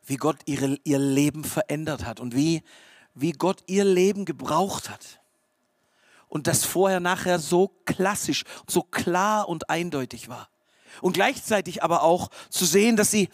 wie 0.06 0.18
Gott 0.18 0.40
ihre, 0.46 0.78
ihr 0.84 1.00
Leben 1.00 1.46
verändert 1.46 2.04
hat 2.04 2.20
und 2.20 2.36
wie, 2.36 2.62
wie 3.16 3.32
Gott 3.32 3.64
ihr 3.68 3.86
Leben 3.86 4.26
gebraucht 4.26 4.90
hat. 4.90 5.22
Und 6.28 6.48
das 6.48 6.66
vorher 6.66 7.00
nachher 7.00 7.40
so 7.40 7.72
klassisch, 7.86 8.44
so 8.68 8.82
klar 8.82 9.48
und 9.48 9.70
eindeutig 9.70 10.28
war. 10.28 10.50
Und 11.00 11.14
gleichzeitig 11.14 11.82
aber 11.82 12.04
auch 12.04 12.30
zu 12.50 12.66
sehen, 12.66 12.98
dass 12.98 13.10
sie, 13.10 13.30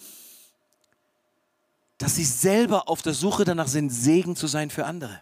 dass 2.00 2.16
sie 2.16 2.24
selber 2.24 2.88
auf 2.88 3.02
der 3.02 3.14
Suche 3.14 3.44
danach 3.44 3.68
sind, 3.68 3.90
Segen 3.90 4.36
zu 4.36 4.48
sein 4.48 4.70
für 4.70 4.86
andere. 4.86 5.22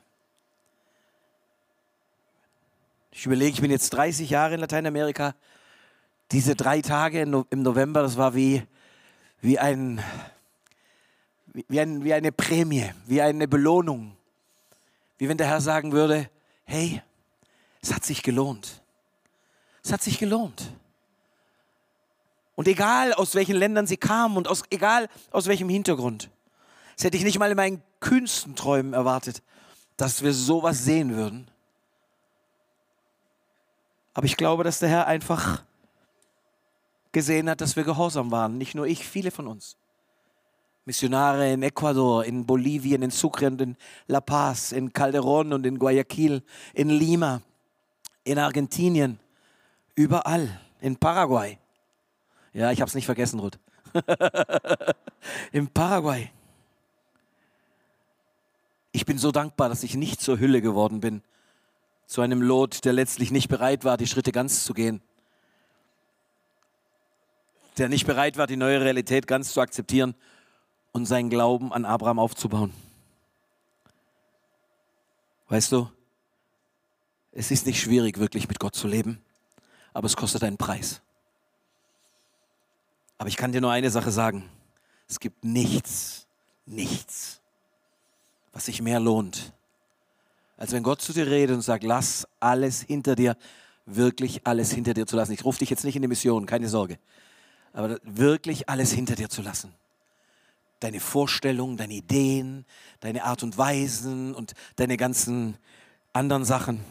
Ich 3.11 3.25
überlege, 3.25 3.51
ich 3.51 3.61
bin 3.61 3.71
jetzt 3.71 3.89
30 3.89 4.29
Jahre 4.29 4.53
in 4.53 4.59
Lateinamerika. 4.59 5.33
Diese 6.31 6.55
drei 6.55 6.81
Tage 6.81 7.21
im 7.23 7.63
November, 7.63 8.03
das 8.03 8.15
war 8.15 8.35
wie, 8.35 8.63
wie, 9.41 9.57
ein, 9.57 10.03
wie, 11.67 11.79
ein, 11.79 12.03
wie 12.03 12.13
eine 12.13 12.31
Prämie, 12.31 12.91
wie 13.07 13.23
eine 13.23 13.47
Belohnung. 13.47 14.15
Wie 15.17 15.27
wenn 15.27 15.37
der 15.37 15.47
Herr 15.47 15.61
sagen 15.61 15.93
würde, 15.93 16.29
hey, 16.65 17.01
es 17.81 17.91
hat 17.91 18.05
sich 18.05 18.21
gelohnt. 18.21 18.83
Es 19.83 19.91
hat 19.91 20.03
sich 20.03 20.19
gelohnt. 20.19 20.71
Und 22.53 22.67
egal 22.67 23.13
aus 23.13 23.33
welchen 23.33 23.55
Ländern 23.55 23.87
sie 23.87 23.97
kamen 23.97 24.37
und 24.37 24.47
aus, 24.47 24.61
egal 24.69 25.09
aus 25.31 25.47
welchem 25.47 25.69
Hintergrund. 25.69 26.29
Das 26.97 27.05
hätte 27.05 27.17
ich 27.17 27.23
nicht 27.23 27.37
mal 27.37 27.51
in 27.51 27.55
meinen 27.55 27.83
kühnsten 27.99 28.55
Träumen 28.55 28.93
erwartet, 28.93 29.43
dass 29.97 30.23
wir 30.23 30.33
sowas 30.33 30.83
sehen 30.83 31.15
würden. 31.15 31.47
Aber 34.15 34.25
ich 34.25 34.35
glaube, 34.35 34.63
dass 34.63 34.79
der 34.79 34.89
Herr 34.89 35.07
einfach 35.07 35.63
gesehen 37.11 37.51
hat, 37.51 37.61
dass 37.61 37.75
wir 37.75 37.83
gehorsam 37.83 38.31
waren. 38.31 38.57
Nicht 38.57 38.73
nur 38.73 38.87
ich, 38.87 39.07
viele 39.07 39.29
von 39.29 39.45
uns. 39.45 39.77
Missionare 40.85 41.53
in 41.53 41.61
Ecuador, 41.61 42.25
in 42.25 42.47
Bolivien, 42.47 43.03
in 43.03 43.11
Sucre 43.11 43.45
und 43.45 43.61
in 43.61 43.77
La 44.07 44.19
Paz, 44.19 44.71
in 44.71 44.91
Calderón 44.91 45.53
und 45.53 45.67
in 45.67 45.77
Guayaquil, 45.77 46.41
in 46.73 46.89
Lima, 46.89 47.41
in 48.23 48.39
Argentinien, 48.39 49.19
überall, 49.93 50.61
in 50.79 50.95
Paraguay. 50.95 51.59
Ja, 52.53 52.71
ich 52.71 52.81
habe 52.81 52.89
es 52.89 52.95
nicht 52.95 53.05
vergessen, 53.05 53.39
Ruth. 53.39 53.59
Im 55.51 55.67
Paraguay. 55.67 56.31
Ich 58.91 59.05
bin 59.05 59.17
so 59.17 59.31
dankbar, 59.31 59.69
dass 59.69 59.83
ich 59.83 59.95
nicht 59.95 60.21
zur 60.21 60.39
Hülle 60.39 60.61
geworden 60.61 60.99
bin. 60.99 61.21
Zu 62.05 62.21
einem 62.21 62.41
Lot, 62.41 62.85
der 62.85 62.93
letztlich 62.93 63.31
nicht 63.31 63.49
bereit 63.49 63.83
war, 63.83 63.97
die 63.97 64.07
Schritte 64.07 64.31
ganz 64.31 64.63
zu 64.63 64.73
gehen. 64.73 65.01
Der 67.77 67.89
nicht 67.89 68.07
bereit 68.07 68.37
war, 68.37 68.47
die 68.47 68.57
neue 68.57 68.81
Realität 68.81 69.27
ganz 69.27 69.51
zu 69.53 69.61
akzeptieren 69.61 70.15
und 70.93 71.05
seinen 71.05 71.29
Glauben 71.29 71.73
an 71.73 71.85
Abraham 71.85 72.17
aufzubauen. 72.17 72.73
Weißt 75.49 75.71
du, 75.71 75.89
es 77.31 77.51
ist 77.51 77.65
nicht 77.65 77.79
schwierig, 77.79 78.17
wirklich 78.17 78.47
mit 78.47 78.59
Gott 78.59 78.75
zu 78.75 78.87
leben, 78.87 79.21
aber 79.93 80.07
es 80.07 80.17
kostet 80.17 80.43
einen 80.43 80.57
Preis. 80.57 81.01
Aber 83.17 83.29
ich 83.29 83.37
kann 83.37 83.51
dir 83.51 83.61
nur 83.61 83.71
eine 83.71 83.91
Sache 83.91 84.11
sagen. 84.11 84.49
Es 85.07 85.19
gibt 85.19 85.43
nichts, 85.43 86.27
nichts, 86.65 87.41
was 88.53 88.65
sich 88.65 88.81
mehr 88.81 88.99
lohnt, 88.99 89.53
als 90.57 90.71
wenn 90.71 90.83
Gott 90.83 91.01
zu 91.01 91.13
dir 91.13 91.27
redet 91.27 91.55
und 91.55 91.61
sagt, 91.61 91.83
lass 91.83 92.27
alles 92.39 92.81
hinter 92.81 93.15
dir, 93.15 93.37
wirklich 93.85 94.45
alles 94.45 94.71
hinter 94.71 94.93
dir 94.93 95.05
zu 95.05 95.15
lassen. 95.15 95.31
Ich 95.31 95.45
rufe 95.45 95.59
dich 95.59 95.69
jetzt 95.69 95.83
nicht 95.83 95.95
in 95.95 96.01
die 96.01 96.07
Mission, 96.07 96.45
keine 96.45 96.67
Sorge. 96.67 96.97
Aber 97.73 97.99
wirklich 98.03 98.67
alles 98.67 98.91
hinter 98.91 99.15
dir 99.15 99.29
zu 99.29 99.41
lassen. 99.41 99.73
Deine 100.79 100.99
Vorstellungen, 100.99 101.77
deine 101.77 101.93
Ideen, 101.93 102.65
deine 102.99 103.23
Art 103.23 103.43
und 103.43 103.57
Weisen 103.57 104.33
und 104.33 104.53
deine 104.75 104.97
ganzen 104.97 105.57
anderen 106.13 106.45
Sachen. 106.45 106.83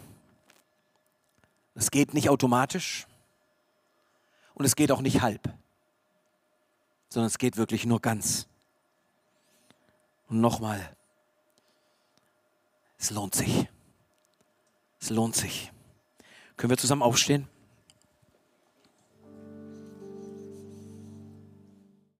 Es 1.74 1.90
geht 1.90 2.14
nicht 2.14 2.28
automatisch 2.28 3.06
und 4.54 4.64
es 4.64 4.76
geht 4.76 4.90
auch 4.92 5.00
nicht 5.00 5.20
halb 5.20 5.52
sondern 7.08 7.28
es 7.28 7.38
geht 7.38 7.56
wirklich 7.56 7.86
nur 7.86 8.00
ganz. 8.00 8.46
Und 10.28 10.40
nochmal, 10.40 10.95
es 12.98 13.10
lohnt 13.10 13.34
sich. 13.34 13.68
Es 15.00 15.10
lohnt 15.10 15.36
sich. 15.36 15.72
Können 16.56 16.70
wir 16.70 16.78
zusammen 16.78 17.02
aufstehen? 17.02 17.48